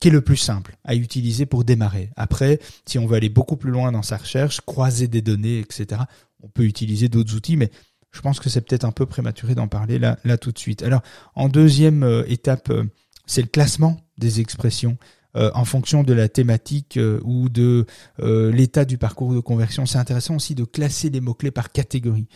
qui 0.00 0.08
est 0.08 0.12
le 0.12 0.20
plus 0.20 0.36
simple 0.36 0.76
à 0.84 0.94
utiliser 0.94 1.46
pour 1.46 1.64
démarrer. 1.64 2.10
Après, 2.16 2.60
si 2.86 2.98
on 2.98 3.06
veut 3.06 3.16
aller 3.16 3.28
beaucoup 3.28 3.56
plus 3.56 3.70
loin 3.70 3.92
dans 3.92 4.02
sa 4.02 4.16
recherche, 4.16 4.60
croiser 4.60 5.08
des 5.08 5.22
données, 5.22 5.58
etc., 5.60 6.02
on 6.42 6.48
peut 6.48 6.64
utiliser 6.64 7.08
d'autres 7.08 7.34
outils, 7.34 7.56
mais 7.56 7.70
je 8.12 8.20
pense 8.20 8.40
que 8.40 8.48
c'est 8.48 8.60
peut-être 8.60 8.84
un 8.84 8.92
peu 8.92 9.06
prématuré 9.06 9.54
d'en 9.54 9.68
parler 9.68 9.98
là, 9.98 10.18
là 10.24 10.38
tout 10.38 10.52
de 10.52 10.58
suite. 10.58 10.82
Alors, 10.82 11.02
en 11.34 11.48
deuxième 11.48 12.02
euh, 12.02 12.24
étape, 12.28 12.70
euh, 12.70 12.84
c'est 13.26 13.42
le 13.42 13.49
classement 13.49 14.00
des 14.18 14.40
expressions. 14.40 14.97
Euh, 15.36 15.50
en 15.54 15.64
fonction 15.64 16.02
de 16.02 16.14
la 16.14 16.28
thématique 16.28 16.96
euh, 16.96 17.20
ou 17.22 17.48
de 17.50 17.84
euh, 18.20 18.50
l'état 18.50 18.86
du 18.86 18.96
parcours 18.96 19.34
de 19.34 19.40
conversion. 19.40 19.84
C'est 19.84 19.98
intéressant 19.98 20.36
aussi 20.36 20.54
de 20.54 20.64
classer 20.64 21.10
les 21.10 21.20
mots-clés 21.20 21.50
par 21.50 21.72
catégorie. 21.72 22.26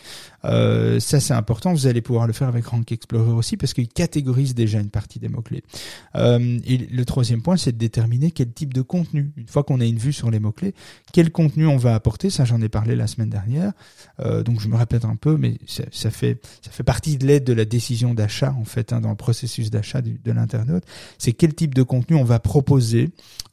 ça, 0.43 1.19
c'est 1.19 1.33
important. 1.33 1.73
Vous 1.73 1.87
allez 1.87 2.01
pouvoir 2.01 2.27
le 2.27 2.33
faire 2.33 2.47
avec 2.47 2.65
Rank 2.65 2.91
Explorer 2.91 3.31
aussi 3.31 3.57
parce 3.57 3.73
qu'il 3.73 3.87
catégorise 3.87 4.53
déjà 4.53 4.79
une 4.79 4.89
partie 4.89 5.19
des 5.19 5.29
mots-clés. 5.29 5.63
et 6.15 6.77
le 6.77 7.05
troisième 7.05 7.41
point, 7.41 7.57
c'est 7.57 7.71
de 7.71 7.77
déterminer 7.77 8.31
quel 8.31 8.51
type 8.51 8.73
de 8.73 8.81
contenu. 8.81 9.31
Une 9.37 9.47
fois 9.47 9.63
qu'on 9.63 9.79
a 9.79 9.85
une 9.85 9.97
vue 9.97 10.13
sur 10.13 10.29
les 10.29 10.39
mots-clés, 10.39 10.73
quel 11.13 11.31
contenu 11.31 11.67
on 11.67 11.77
va 11.77 11.95
apporter. 11.95 12.29
Ça, 12.29 12.45
j'en 12.45 12.61
ai 12.61 12.69
parlé 12.69 12.95
la 12.95 13.07
semaine 13.07 13.29
dernière. 13.29 13.71
donc, 14.19 14.59
je 14.59 14.67
me 14.67 14.75
répète 14.75 15.05
un 15.05 15.15
peu, 15.15 15.37
mais 15.37 15.57
ça, 15.65 15.83
ça 15.91 16.11
fait 16.11 16.39
ça 16.61 16.71
fait 16.71 16.83
partie 16.83 17.17
de 17.17 17.25
l'aide 17.25 17.43
de 17.43 17.53
la 17.53 17.65
décision 17.65 18.13
d'achat 18.13 18.55
en 18.59 18.65
fait 18.65 18.93
hein, 18.93 19.01
dans 19.01 19.09
le 19.09 19.15
processus 19.15 19.69
d'achat 19.69 20.01
de 20.01 20.31
l'internaute. 20.31 20.83
C'est 21.17 21.33
quel 21.33 21.53
type 21.53 21.73
de 21.73 21.83
contenu 21.83 22.15
on 22.15 22.23
va 22.23 22.39
proposer 22.39 22.90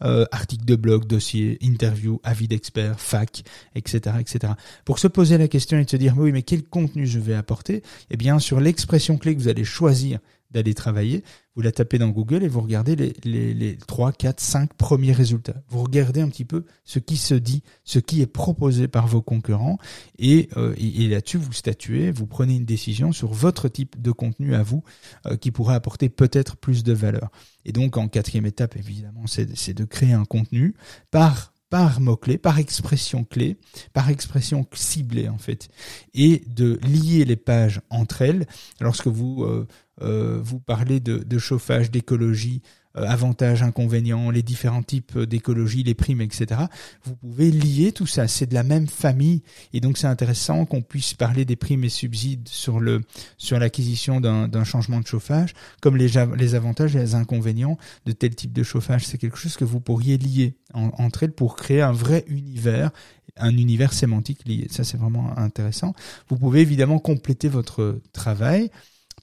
euh, 0.05 0.25
articles 0.33 0.65
de 0.65 0.77
blog, 0.77 1.07
dossiers, 1.07 1.59
interviews, 1.63 2.21
avis 2.23 2.49
d'experts, 2.49 3.01
fac, 3.01 3.43
etc., 3.75 4.17
etc. 4.21 4.53
Pour 4.85 4.99
se 4.99 5.09
poser 5.09 5.39
la 5.39 5.49
question 5.49 5.79
et 5.79 5.85
de 5.85 5.91
se 5.91 5.97
dire 5.97 6.15
oui, 6.17 6.33
mais 6.33 6.43
quel 6.43 6.63
contenu 6.63 7.07
je 7.07 7.19
vais 7.19 7.35
apporter? 7.35 7.83
Eh 8.11 8.17
bien, 8.17 8.39
sur 8.39 8.61
l'expression 8.61 9.17
clé 9.17 9.35
que 9.35 9.41
vous 9.41 9.49
allez 9.49 9.65
choisir 9.65 10.21
d'aller 10.51 10.75
travailler, 10.75 11.25
vous 11.55 11.63
la 11.63 11.73
tapez 11.73 11.99
dans 11.99 12.09
Google 12.09 12.43
et 12.43 12.49
vous 12.49 12.61
regardez 12.61 12.97
les, 12.97 13.15
les, 13.25 13.53
les 13.53 13.77
3, 13.77 14.13
4, 14.13 14.41
5 14.41 14.75
premiers 14.75 15.13
résultats. 15.13 15.63
Vous 15.69 15.83
regardez 15.83 16.21
un 16.21 16.29
petit 16.29 16.45
peu 16.45 16.65
ce 16.85 16.99
qui 16.99 17.17
se 17.17 17.35
dit, 17.35 17.63
ce 17.85 17.99
qui 17.99 18.23
est 18.23 18.27
proposé 18.27 18.89
par 18.89 19.07
vos 19.07 19.23
concurrents 19.23 19.79
et, 20.19 20.49
euh, 20.57 20.75
et, 20.79 21.09
là-dessus 21.09 21.39
vous 21.39 21.53
statuez, 21.53 22.11
vous 22.11 22.27
prenez 22.27 22.57
une 22.57 22.65
décision 22.65 23.13
sur 23.13 23.33
votre 23.33 23.69
type 23.69 24.01
de 24.01 24.13
contenu 24.13 24.55
à 24.55 24.63
vous 24.63 24.83
euh, 25.27 25.37
qui 25.37 25.51
pourrait 25.51 25.75
apporter 25.75 26.09
peut-être 26.09 26.57
plus 26.57 26.85
de 26.85 26.93
valeur. 26.93 27.31
Et 27.65 27.73
donc 27.73 27.97
en 27.97 28.09
quatrième 28.09 28.47
étape, 28.47 28.77
évidemment, 28.77 29.25
c'est 29.27 29.75
de 29.75 29.85
créer 29.85 30.13
un 30.13 30.25
contenu 30.25 30.75
par 31.11 31.53
par 31.71 32.01
mot-clé, 32.01 32.39
par 32.39 32.59
expression 32.59 33.25
clé, 33.25 33.59
par 33.93 34.09
expression 34.09 34.67
ciblée 34.73 35.29
en 35.29 35.39
fait, 35.39 35.69
et 36.15 36.43
de 36.47 36.81
lier 36.83 37.25
les 37.25 37.37
pages 37.37 37.81
entre 37.91 38.23
elles. 38.23 38.47
Lorsque 38.81 39.07
vous 39.07 39.45
euh, 39.45 39.67
vous 40.01 40.61
parlez 40.61 41.01
de, 41.01 41.19
de 41.19 41.39
chauffage, 41.39 41.91
d'écologie, 41.91 42.63
euh, 42.99 43.07
avantages, 43.07 43.63
inconvénients, 43.63 44.31
les 44.31 44.43
différents 44.43 44.83
types 44.83 45.19
d'écologie, 45.19 45.83
les 45.83 45.95
primes, 45.95 46.21
etc. 46.21 46.63
Vous 47.05 47.17
pouvez 47.17 47.51
lier 47.51 47.93
tout 47.93 48.07
ça. 48.07 48.29
C'est 48.29 48.47
de 48.47 48.55
la 48.55 48.63
même 48.63 48.87
famille 48.87 49.43
et 49.73 49.81
donc 49.81 49.99
c'est 49.99 50.07
intéressant 50.07 50.65
qu'on 50.65 50.83
puisse 50.83 51.15
parler 51.15 51.45
des 51.45 51.57
primes 51.57 51.85
et 51.85 51.89
subsides 51.89 52.49
sur 52.49 52.81
le 52.81 53.03
sur 53.37 53.59
l'acquisition 53.59 54.21
d'un 54.21 54.65
changement 54.65 55.01
de 55.01 55.07
chauffage, 55.07 55.53
comme 55.81 55.97
les, 55.97 56.09
les 56.37 56.55
avantages 56.55 56.97
et 56.97 56.99
les 56.99 57.15
inconvénients 57.15 57.77
de 58.07 58.13
tel 58.13 58.35
type 58.35 58.53
de 58.53 58.63
chauffage. 58.63 59.07
C'est 59.07 59.19
quelque 59.19 59.39
chose 59.39 59.57
que 59.57 59.65
vous 59.65 59.81
pourriez 59.81 60.17
lier 60.17 60.57
entre 60.73 61.25
elles 61.25 61.33
pour 61.33 61.57
créer 61.57 61.83
un 61.83 61.93
vrai 61.93 62.25
univers 62.29 62.91
un 63.37 63.57
univers 63.57 63.93
sémantique 63.93 64.45
lié. 64.47 64.67
Ça, 64.69 64.83
c'est 64.83 64.97
vraiment 64.97 65.39
intéressant. 65.39 65.95
Vous 66.29 66.37
pouvez 66.37 66.61
évidemment 66.61 66.99
compléter 66.99 67.49
votre 67.49 68.01
travail 68.13 68.71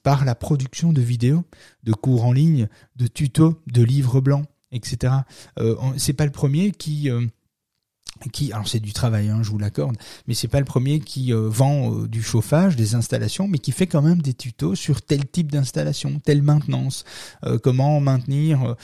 par 0.06 0.24
la 0.24 0.36
production 0.36 0.92
de 0.92 1.00
vidéos, 1.02 1.42
de 1.82 1.92
cours 1.92 2.26
en 2.26 2.32
ligne, 2.32 2.68
de 2.94 3.08
tutos, 3.08 3.60
de 3.66 3.82
livres 3.82 4.20
blancs, 4.20 4.46
etc. 4.70 5.12
Euh, 5.58 5.74
c'est 5.96 6.12
pas 6.12 6.26
le 6.26 6.30
premier 6.30 6.70
qui 6.70 7.10
euh, 7.10 7.26
qui 8.32 8.52
alors 8.52 8.68
c'est 8.68 8.80
du 8.80 8.92
travail 8.92 9.28
hein, 9.28 9.40
je 9.42 9.50
vous 9.50 9.58
l'accorde 9.58 9.96
mais 10.26 10.34
c'est 10.34 10.48
pas 10.48 10.58
le 10.58 10.64
premier 10.64 11.00
qui 11.00 11.32
euh, 11.32 11.48
vend 11.48 11.92
euh, 11.92 12.08
du 12.08 12.22
chauffage 12.22 12.76
des 12.76 12.94
installations 12.94 13.46
mais 13.48 13.58
qui 13.58 13.72
fait 13.72 13.86
quand 13.86 14.02
même 14.02 14.22
des 14.22 14.34
tutos 14.34 14.74
sur 14.74 15.02
tel 15.02 15.26
type 15.26 15.52
d'installation 15.52 16.20
telle 16.24 16.42
maintenance 16.42 17.04
euh, 17.44 17.58
comment 17.58 18.00
maintenir 18.00 18.76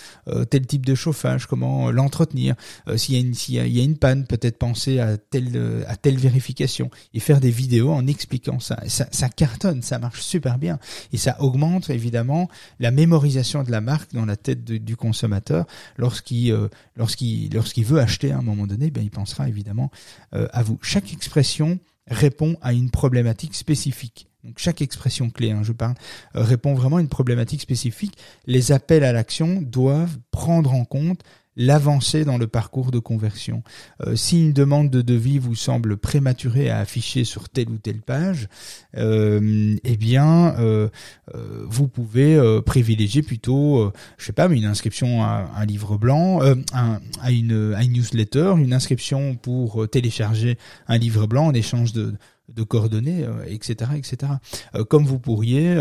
tel 0.50 0.66
type 0.66 0.86
de 0.86 0.94
chauffage 0.94 1.46
comment 1.46 1.90
l'entretenir 1.90 2.54
s'il 2.96 3.14
y 3.14 3.18
a 3.18 3.20
une 3.20 3.34
s'il 3.34 3.54
y, 3.54 3.80
a 3.80 3.84
une 3.84 3.96
panne 3.96 4.26
peut-être 4.26 4.58
penser 4.58 4.98
à 4.98 5.16
telle 5.16 5.84
à 5.86 5.96
telle 5.96 6.16
vérification 6.16 6.90
et 7.14 7.20
faire 7.20 7.40
des 7.40 7.50
vidéos 7.50 7.90
en 7.90 8.06
expliquant 8.06 8.60
ça. 8.60 8.78
ça 8.88 9.06
ça 9.10 9.28
cartonne 9.28 9.82
ça 9.82 9.98
marche 9.98 10.22
super 10.22 10.58
bien 10.58 10.78
et 11.12 11.16
ça 11.16 11.40
augmente 11.40 11.90
évidemment 11.90 12.48
la 12.80 12.90
mémorisation 12.90 13.62
de 13.62 13.70
la 13.70 13.80
marque 13.80 14.12
dans 14.12 14.26
la 14.26 14.36
tête 14.36 14.64
du 14.64 14.96
consommateur 14.96 15.66
lorsqu'il 15.96 16.56
lorsqu'il 16.96 17.52
lorsqu'il 17.52 17.84
veut 17.84 18.00
acheter 18.00 18.32
à 18.32 18.38
un 18.38 18.42
moment 18.42 18.66
donné 18.66 18.90
ben 18.90 19.02
il 19.02 19.10
pense 19.10 19.21
sera 19.24 19.48
évidemment 19.48 19.90
euh, 20.34 20.48
à 20.52 20.62
vous. 20.62 20.78
Chaque 20.82 21.12
expression 21.12 21.78
répond 22.08 22.56
à 22.62 22.72
une 22.72 22.90
problématique 22.90 23.54
spécifique. 23.54 24.28
Donc 24.44 24.58
chaque 24.58 24.82
expression 24.82 25.30
clé, 25.30 25.52
hein, 25.52 25.62
je 25.62 25.72
parle, 25.72 25.94
euh, 26.34 26.42
répond 26.42 26.74
vraiment 26.74 26.96
à 26.96 27.00
une 27.00 27.08
problématique 27.08 27.60
spécifique. 27.60 28.18
Les 28.46 28.72
appels 28.72 29.04
à 29.04 29.12
l'action 29.12 29.62
doivent 29.62 30.18
prendre 30.30 30.72
en 30.72 30.84
compte 30.84 31.22
l'avancée 31.56 32.24
dans 32.24 32.38
le 32.38 32.46
parcours 32.46 32.90
de 32.90 32.98
conversion. 32.98 33.62
Euh, 34.06 34.16
si 34.16 34.40
une 34.40 34.52
demande 34.52 34.90
de 34.90 35.02
devis 35.02 35.38
vous 35.38 35.54
semble 35.54 35.96
prématurée 35.96 36.70
à 36.70 36.78
afficher 36.78 37.24
sur 37.24 37.48
telle 37.48 37.68
ou 37.68 37.78
telle 37.78 38.00
page, 38.00 38.48
euh, 38.96 39.76
eh 39.84 39.96
bien, 39.96 40.54
euh, 40.58 40.88
vous 41.66 41.88
pouvez 41.88 42.40
privilégier 42.64 43.22
plutôt, 43.22 43.92
je 44.18 44.24
sais 44.24 44.32
pas, 44.32 44.46
une 44.48 44.64
inscription 44.64 45.22
à 45.22 45.50
un 45.56 45.64
livre 45.64 45.96
blanc, 45.96 46.40
à 46.72 47.30
une 47.30 47.74
newsletter, 47.88 48.54
une 48.58 48.72
inscription 48.72 49.34
pour 49.34 49.88
télécharger 49.88 50.58
un 50.88 50.98
livre 50.98 51.26
blanc 51.26 51.46
en 51.46 51.54
échange 51.54 51.92
de 51.92 52.14
de 52.54 52.62
coordonnées, 52.62 53.24
etc., 53.46 53.92
etc. 53.96 54.32
comme 54.88 55.04
vous 55.04 55.18
pourriez, 55.18 55.76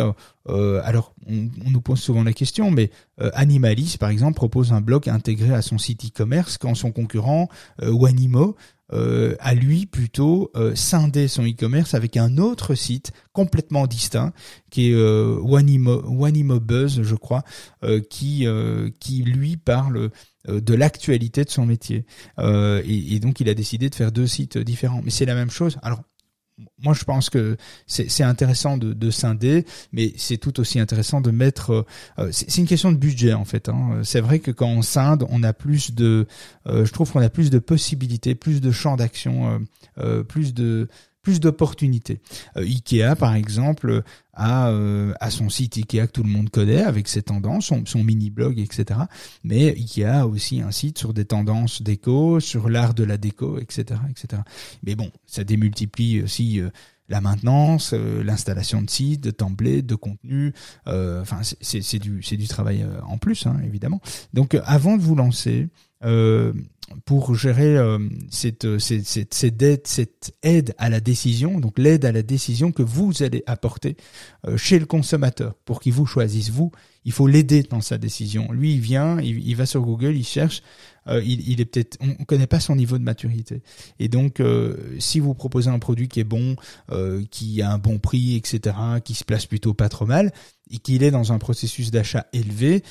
alors 0.47 1.13
on, 1.27 1.49
on, 1.65 1.69
nous 1.69 1.81
pose 1.81 1.99
souvent 1.99 2.23
la 2.23 2.33
question, 2.33 2.71
mais 2.71 2.91
Animalis, 3.33 3.97
par 3.99 4.09
exemple, 4.09 4.35
propose 4.35 4.73
un 4.73 4.81
blog 4.81 5.09
intégré 5.09 5.53
à 5.53 5.61
son 5.61 5.77
site 5.77 6.05
e-commerce 6.05 6.57
quand 6.57 6.75
son 6.75 6.91
concurrent 6.91 7.49
Wanimo 7.81 8.55
euh, 8.93 9.35
lui 9.53 9.85
plutôt 9.85 10.51
euh, 10.55 10.75
son 10.75 11.43
e-commerce 11.43 11.93
avec 11.93 12.17
un 12.17 12.37
autre 12.37 12.75
site 12.75 13.11
complètement 13.31 13.87
distinct 13.87 14.33
qui 14.69 14.89
est 14.89 14.93
euh, 14.93 15.37
Wanimo, 15.41 16.59
Buzz, 16.59 17.01
je 17.01 17.15
crois, 17.15 17.43
euh, 17.83 18.01
qui 18.01 18.45
qui 18.99 19.23
lui 19.23 19.57
parle 19.57 20.09
de 20.47 20.73
l'actualité 20.73 21.43
de 21.43 21.49
son 21.49 21.65
métier. 21.65 22.05
Et, 22.39 23.15
et, 23.15 23.19
donc 23.19 23.39
il 23.39 23.49
a 23.49 23.53
décidé 23.53 23.89
de 23.89 23.95
faire 23.95 24.11
deux 24.11 24.27
sites 24.27 24.57
différents. 24.57 25.01
Mais 25.03 25.11
c'est 25.11 25.25
la 25.25 25.35
même 25.35 25.51
chose. 25.51 25.77
Alors 25.83 26.01
moi, 26.83 26.93
je 26.93 27.03
pense 27.03 27.29
que 27.29 27.57
c'est 27.87 28.23
intéressant 28.23 28.77
de, 28.77 28.93
de, 28.93 29.09
scinder, 29.09 29.65
mais 29.91 30.13
c'est 30.17 30.37
tout 30.37 30.59
aussi 30.59 30.79
intéressant 30.79 31.21
de 31.21 31.31
mettre. 31.31 31.85
Euh, 32.19 32.29
c'est 32.31 32.57
une 32.57 32.67
question 32.67 32.91
de 32.91 32.97
budget 32.97 33.33
en 33.33 33.45
fait. 33.45 33.69
Hein. 33.69 34.01
C'est 34.03 34.21
vrai 34.21 34.39
que 34.39 34.51
quand 34.51 34.67
on 34.67 34.81
scinde, 34.81 35.25
on 35.29 35.43
a 35.43 35.53
plus 35.53 35.93
de. 35.93 36.27
Euh, 36.67 36.85
je 36.85 36.91
trouve 36.91 37.11
qu'on 37.11 37.21
a 37.21 37.29
plus 37.29 37.49
de 37.49 37.59
possibilités, 37.59 38.35
plus 38.35 38.61
de 38.61 38.71
champs 38.71 38.95
d'action, 38.95 39.61
euh, 39.97 40.23
plus 40.23 40.53
de 40.53 40.87
plus 41.21 41.39
d'opportunités. 41.39 42.19
Euh, 42.57 42.63
Ikea, 42.63 43.15
par 43.17 43.35
exemple, 43.35 44.03
a, 44.33 44.69
euh, 44.69 45.13
a 45.19 45.29
son 45.29 45.49
site 45.49 45.77
Ikea 45.77 46.07
que 46.07 46.11
tout 46.11 46.23
le 46.23 46.29
monde 46.29 46.49
connaît 46.49 46.83
avec 46.83 47.07
ses 47.07 47.21
tendances, 47.21 47.67
son, 47.67 47.85
son 47.85 48.03
mini-blog, 48.03 48.59
etc. 48.59 49.01
Mais 49.43 49.69
Ikea 49.69 50.21
a 50.21 50.27
aussi 50.27 50.61
un 50.61 50.71
site 50.71 50.97
sur 50.97 51.13
des 51.13 51.25
tendances 51.25 51.81
déco, 51.81 52.39
sur 52.39 52.69
l'art 52.69 52.93
de 52.93 53.03
la 53.03 53.17
déco, 53.17 53.59
etc., 53.59 53.99
etc. 54.09 54.41
Mais 54.83 54.95
bon, 54.95 55.11
ça 55.25 55.43
démultiplie 55.43 56.23
aussi 56.23 56.59
euh, 56.59 56.69
la 57.09 57.21
maintenance, 57.21 57.91
l'installation 57.91 58.81
de 58.81 58.89
sites, 58.89 59.21
de 59.21 59.31
templates, 59.31 59.85
de 59.85 59.95
contenu. 59.95 60.53
enfin, 60.85 61.41
c'est 61.43 61.99
du, 61.99 62.21
du 62.21 62.47
travail 62.47 62.87
en 63.05 63.17
plus, 63.17 63.47
hein, 63.47 63.59
évidemment. 63.65 63.99
Donc, 64.31 64.57
avant 64.63 64.95
de 64.95 65.01
vous 65.01 65.15
lancer, 65.15 65.67
euh, 66.03 66.53
pour 67.05 67.35
gérer 67.35 67.77
euh, 67.77 67.99
cette, 68.29 68.65
euh, 68.65 68.79
cette, 68.79 69.05
cette, 69.05 69.33
cette, 69.33 69.61
aide, 69.61 69.81
cette 69.85 70.33
aide 70.43 70.73
à 70.77 70.89
la 70.89 70.99
décision, 70.99 71.59
donc 71.59 71.77
l'aide 71.77 72.05
à 72.05 72.11
la 72.11 72.21
décision 72.21 72.71
que 72.71 72.83
vous 72.83 73.23
allez 73.23 73.43
apporter 73.45 73.97
euh, 74.47 74.57
chez 74.57 74.79
le 74.79 74.85
consommateur 74.85 75.55
pour 75.65 75.79
qu'il 75.79 75.93
vous 75.93 76.05
choisisse. 76.05 76.49
Vous, 76.49 76.71
il 77.05 77.11
faut 77.11 77.27
l'aider 77.27 77.63
dans 77.63 77.81
sa 77.81 77.97
décision. 77.97 78.51
Lui, 78.51 78.75
il 78.75 78.79
vient, 78.79 79.19
il, 79.19 79.55
va 79.55 79.65
sur 79.65 79.81
Google, 79.81 80.15
il 80.15 80.25
cherche, 80.25 80.61
il, 81.07 81.49
il, 81.49 81.59
est 81.59 81.65
peut-être, 81.65 81.97
on 81.99 82.07
ne 82.07 82.25
connaît 82.25 82.47
pas 82.47 82.59
son 82.59 82.75
niveau 82.75 82.99
de 82.99 83.03
maturité. 83.03 83.63
Et 83.97 84.07
donc, 84.07 84.39
si 84.99 85.19
vous 85.19 85.33
proposez 85.33 85.71
un 85.71 85.79
produit 85.79 86.07
qui 86.07 86.19
est 86.19 86.23
bon, 86.23 86.55
qui 87.31 87.63
a 87.63 87.71
un 87.71 87.79
bon 87.79 87.97
prix, 87.97 88.35
etc., 88.35 88.75
qui 89.03 89.15
se 89.15 89.23
place 89.23 89.47
plutôt 89.47 89.73
pas 89.73 89.89
trop 89.89 90.05
mal, 90.05 90.31
et 90.69 90.77
qu'il 90.77 91.01
est 91.01 91.09
dans 91.09 91.33
un 91.33 91.39
processus 91.39 91.89
d'achat 91.89 92.27
élevé, 92.33 92.83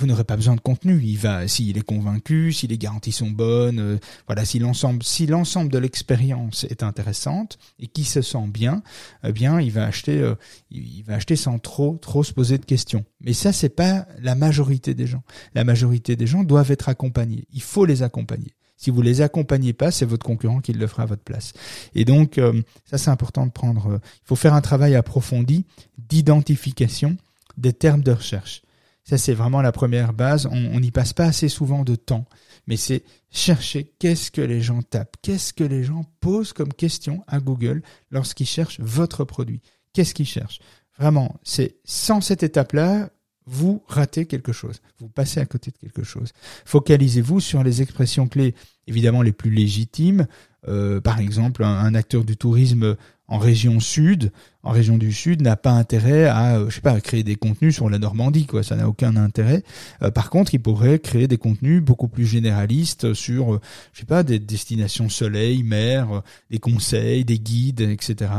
vous 0.00 0.06
n'aurez 0.06 0.24
pas 0.24 0.36
besoin 0.36 0.56
de 0.56 0.60
contenu. 0.60 1.00
Il 1.04 1.18
va, 1.18 1.46
s'il 1.46 1.76
est 1.76 1.82
convaincu, 1.82 2.52
si 2.52 2.66
les 2.66 2.78
garanties 2.78 3.12
sont 3.12 3.30
bonnes, 3.30 3.78
euh, 3.78 3.98
voilà, 4.26 4.46
si 4.46 4.58
l'ensemble, 4.58 5.02
si 5.02 5.26
l'ensemble 5.26 5.70
de 5.70 5.76
l'expérience 5.76 6.64
est 6.64 6.82
intéressante 6.82 7.58
et 7.78 7.86
qui 7.86 8.04
se 8.04 8.22
sent 8.22 8.48
bien, 8.48 8.82
eh 9.24 9.32
bien, 9.32 9.60
il 9.60 9.70
va 9.70 9.84
acheter, 9.84 10.18
euh, 10.18 10.34
il 10.70 11.02
va 11.02 11.16
acheter 11.16 11.36
sans 11.36 11.58
trop, 11.58 11.98
trop 12.00 12.24
se 12.24 12.32
poser 12.32 12.56
de 12.56 12.64
questions. 12.64 13.04
Mais 13.20 13.34
ça, 13.34 13.52
c'est 13.52 13.68
pas 13.68 14.06
la 14.22 14.34
majorité 14.34 14.94
des 14.94 15.06
gens. 15.06 15.22
La 15.54 15.64
majorité 15.64 16.16
des 16.16 16.26
gens 16.26 16.44
doivent 16.44 16.70
être 16.70 16.88
accompagnés. 16.88 17.44
Il 17.52 17.62
faut 17.62 17.84
les 17.84 18.02
accompagner. 18.02 18.54
Si 18.78 18.88
vous 18.88 19.02
les 19.02 19.20
accompagnez 19.20 19.74
pas, 19.74 19.90
c'est 19.90 20.06
votre 20.06 20.24
concurrent 20.24 20.60
qui 20.60 20.72
le 20.72 20.86
fera 20.86 21.02
à 21.02 21.06
votre 21.06 21.22
place. 21.22 21.52
Et 21.94 22.06
donc, 22.06 22.38
euh, 22.38 22.62
ça, 22.86 22.96
c'est 22.96 23.10
important 23.10 23.44
de 23.44 23.52
prendre. 23.52 24.00
il 24.02 24.26
faut 24.26 24.36
faire 24.36 24.54
un 24.54 24.62
travail 24.62 24.94
approfondi 24.94 25.66
d'identification 25.98 27.18
des 27.58 27.74
termes 27.74 28.02
de 28.02 28.12
recherche. 28.12 28.62
Ça, 29.04 29.18
c'est 29.18 29.34
vraiment 29.34 29.62
la 29.62 29.72
première 29.72 30.12
base. 30.12 30.46
On 30.46 30.80
n'y 30.80 30.90
passe 30.90 31.12
pas 31.12 31.24
assez 31.24 31.48
souvent 31.48 31.84
de 31.84 31.96
temps, 31.96 32.26
mais 32.66 32.76
c'est 32.76 33.02
chercher 33.30 33.92
qu'est-ce 33.98 34.30
que 34.30 34.40
les 34.40 34.60
gens 34.60 34.82
tapent, 34.82 35.16
qu'est-ce 35.22 35.52
que 35.52 35.64
les 35.64 35.84
gens 35.84 36.04
posent 36.20 36.52
comme 36.52 36.72
question 36.72 37.24
à 37.26 37.40
Google 37.40 37.82
lorsqu'ils 38.10 38.46
cherchent 38.46 38.80
votre 38.80 39.24
produit. 39.24 39.62
Qu'est-ce 39.92 40.14
qu'ils 40.14 40.26
cherchent? 40.26 40.60
Vraiment, 40.98 41.36
c'est 41.42 41.76
sans 41.84 42.20
cette 42.20 42.42
étape-là, 42.42 43.10
vous 43.46 43.82
ratez 43.88 44.26
quelque 44.26 44.52
chose. 44.52 44.80
Vous 44.98 45.08
passez 45.08 45.40
à 45.40 45.46
côté 45.46 45.70
de 45.70 45.78
quelque 45.78 46.04
chose. 46.04 46.32
Focalisez-vous 46.64 47.40
sur 47.40 47.64
les 47.64 47.82
expressions 47.82 48.28
clés, 48.28 48.54
évidemment 48.86 49.22
les 49.22 49.32
plus 49.32 49.50
légitimes. 49.50 50.26
Euh, 50.68 51.00
par 51.00 51.18
exemple, 51.18 51.64
un, 51.64 51.94
acteur 51.94 52.24
du 52.24 52.36
tourisme 52.36 52.96
en 53.26 53.38
région 53.38 53.80
sud 53.80 54.30
en 54.62 54.72
région 54.72 54.98
du 54.98 55.12
Sud 55.12 55.40
n'a 55.40 55.56
pas 55.56 55.70
intérêt 55.70 56.26
à, 56.26 56.58
euh, 56.58 56.68
je 56.68 56.74
sais 56.74 56.80
pas, 56.82 56.92
à 56.92 57.00
créer 57.00 57.22
des 57.22 57.36
contenus 57.36 57.74
sur 57.74 57.88
la 57.88 57.98
Normandie, 57.98 58.44
quoi. 58.44 58.62
Ça 58.62 58.76
n'a 58.76 58.88
aucun 58.88 59.16
intérêt. 59.16 59.62
Euh, 60.02 60.10
par 60.10 60.28
contre, 60.28 60.54
il 60.54 60.60
pourrait 60.60 60.98
créer 60.98 61.28
des 61.28 61.38
contenus 61.38 61.82
beaucoup 61.82 62.08
plus 62.08 62.26
généralistes 62.26 63.14
sur, 63.14 63.54
euh, 63.54 63.60
je 63.94 64.00
sais 64.00 64.06
pas, 64.06 64.22
des 64.22 64.38
destinations 64.38 65.08
soleil, 65.08 65.62
mer, 65.62 66.22
des 66.50 66.58
conseils, 66.58 67.24
des 67.24 67.38
guides, 67.38 67.80
etc. 67.80 68.30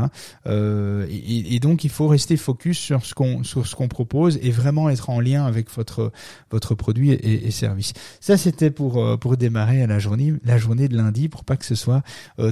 Et, 0.46 1.54
et, 1.54 1.60
donc, 1.60 1.84
il 1.84 1.90
faut 1.90 2.06
rester 2.06 2.36
focus 2.36 2.78
sur 2.78 3.04
ce 3.04 3.14
qu'on 3.14 3.42
sur 3.42 3.66
ce 3.66 3.74
qu'on 3.74 3.88
propose 3.88 4.38
et 4.42 4.50
vraiment 4.50 4.88
être 4.90 5.10
en 5.10 5.20
lien 5.20 5.44
avec 5.44 5.70
votre 5.74 6.12
votre 6.50 6.74
produit 6.74 7.12
et, 7.12 7.46
et 7.46 7.50
service. 7.50 7.92
Ça, 8.20 8.36
c'était 8.36 8.70
pour 8.70 9.18
pour 9.18 9.36
démarrer 9.36 9.82
à 9.82 9.86
la 9.86 9.98
journée 9.98 10.34
la 10.44 10.58
journée 10.58 10.88
de 10.88 10.96
lundi 10.96 11.28
pour 11.28 11.44
pas 11.44 11.56
que 11.56 11.64
ce 11.64 11.74
soit 11.74 12.02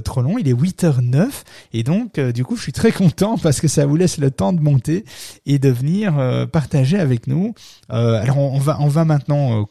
trop 0.03 0.21
long. 0.21 0.37
Il 0.37 0.47
est 0.47 0.53
8h09 0.53 1.29
et 1.73 1.83
donc, 1.83 2.19
du 2.19 2.43
coup, 2.43 2.55
je 2.55 2.63
suis 2.63 2.73
très 2.73 2.91
content 2.91 3.37
parce 3.37 3.60
que 3.61 3.67
ça 3.67 3.85
vous 3.85 3.95
laisse 3.95 4.17
le 4.17 4.31
temps 4.31 4.53
de 4.53 4.59
monter 4.59 5.05
et 5.45 5.59
de 5.59 5.69
venir 5.69 6.17
euh, 6.17 6.47
partager 6.47 6.97
avec 6.97 7.27
nous. 7.27 7.53
Euh, 7.91 8.19
alors 8.19 8.39
on, 8.39 8.57
va 8.57 8.77
on 8.79 8.87
va 8.87 9.05
maintenant 9.05 9.63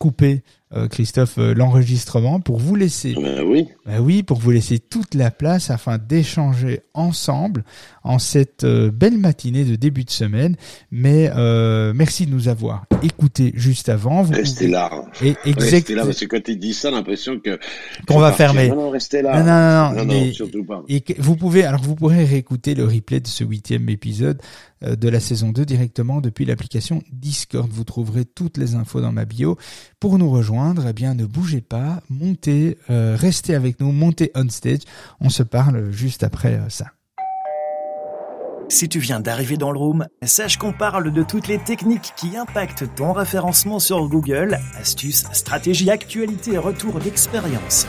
euh, 0.74 0.88
Christophe 0.88 1.36
l'enregistrement 1.36 2.40
pour 2.40 2.58
vous 2.58 2.76
laisser. 2.76 3.14
Ben 3.14 3.42
oui. 3.42 3.68
Ben 3.86 4.00
oui, 4.00 4.22
pour 4.22 4.38
vous 4.38 4.50
laisser 4.50 4.78
toute 4.78 5.14
la 5.14 5.30
place 5.30 5.70
afin 5.70 5.98
d'échanger 5.98 6.80
ensemble 6.94 7.64
en 8.02 8.18
cette 8.18 8.64
belle 8.64 9.18
matinée 9.18 9.64
de 9.64 9.76
début 9.76 10.04
de 10.04 10.10
semaine. 10.10 10.56
Mais 10.90 11.30
merci 11.94 12.26
de 12.26 12.30
nous 12.30 12.48
avoir 12.48 12.84
écoutés 13.02 13.52
juste 13.54 13.88
avant. 13.88 14.22
Vous 14.22 14.32
restez 14.32 14.68
là. 14.68 14.90
Et 15.22 15.34
Restez 15.44 15.94
là 15.94 16.04
parce 16.04 16.20
que 16.20 16.26
quand 16.26 16.42
tu 16.42 16.56
dis 16.56 16.74
ça, 16.74 16.90
l'impression 16.90 17.38
que 17.38 17.58
qu'on 18.06 18.18
va 18.18 18.32
fermer. 18.32 18.68
Non, 18.68 18.76
non, 18.76 18.90
restez 18.90 19.22
là. 19.22 19.42
Non, 19.42 19.94
non, 19.94 20.04
non, 20.04 20.06
non, 20.06 20.26
non 20.26 20.32
surtout 20.32 20.64
pas. 20.64 20.82
Et 20.88 21.02
vous 21.18 21.36
pouvez 21.36 21.64
alors 21.64 21.82
vous 21.82 21.94
pourrez 21.94 22.24
réécouter 22.24 22.74
le 22.74 22.84
replay 22.84 23.20
de 23.20 23.26
ce 23.26 23.44
huitième 23.44 23.88
épisode 23.88 24.40
euh, 24.82 24.96
de 24.96 25.08
la 25.08 25.20
saison 25.20 25.50
2 25.50 25.64
directement 25.64 26.20
depuis 26.20 26.44
l'application 26.44 27.02
Discord. 27.12 27.68
Vous 27.70 27.84
trouverez 27.84 28.24
toutes 28.24 28.56
les 28.56 28.74
infos 28.74 29.00
dans 29.00 29.12
ma 29.12 29.24
bio. 29.24 29.58
Pour 29.98 30.18
nous 30.18 30.30
rejoindre, 30.30 30.59
eh 30.88 30.92
bien 30.92 31.14
ne 31.14 31.24
bougez 31.24 31.60
pas, 31.60 32.02
montez, 32.08 32.78
euh, 32.90 33.16
restez 33.18 33.54
avec 33.54 33.80
nous, 33.80 33.92
montez 33.92 34.30
on 34.34 34.48
stage. 34.48 34.80
On 35.20 35.28
se 35.28 35.42
parle 35.42 35.90
juste 35.90 36.22
après 36.22 36.54
euh, 36.54 36.68
ça. 36.68 36.86
Si 38.68 38.88
tu 38.88 39.00
viens 39.00 39.18
d'arriver 39.18 39.56
dans 39.56 39.72
le 39.72 39.78
room, 39.78 40.06
sache 40.22 40.56
qu'on 40.56 40.72
parle 40.72 41.12
de 41.12 41.22
toutes 41.24 41.48
les 41.48 41.58
techniques 41.58 42.12
qui 42.16 42.36
impactent 42.36 42.94
ton 42.94 43.12
référencement 43.12 43.80
sur 43.80 44.08
Google, 44.08 44.58
astuces, 44.78 45.24
stratégies, 45.32 45.90
actualités 45.90 46.52
et 46.52 46.58
retours 46.58 47.00
d'expérience. 47.00 47.88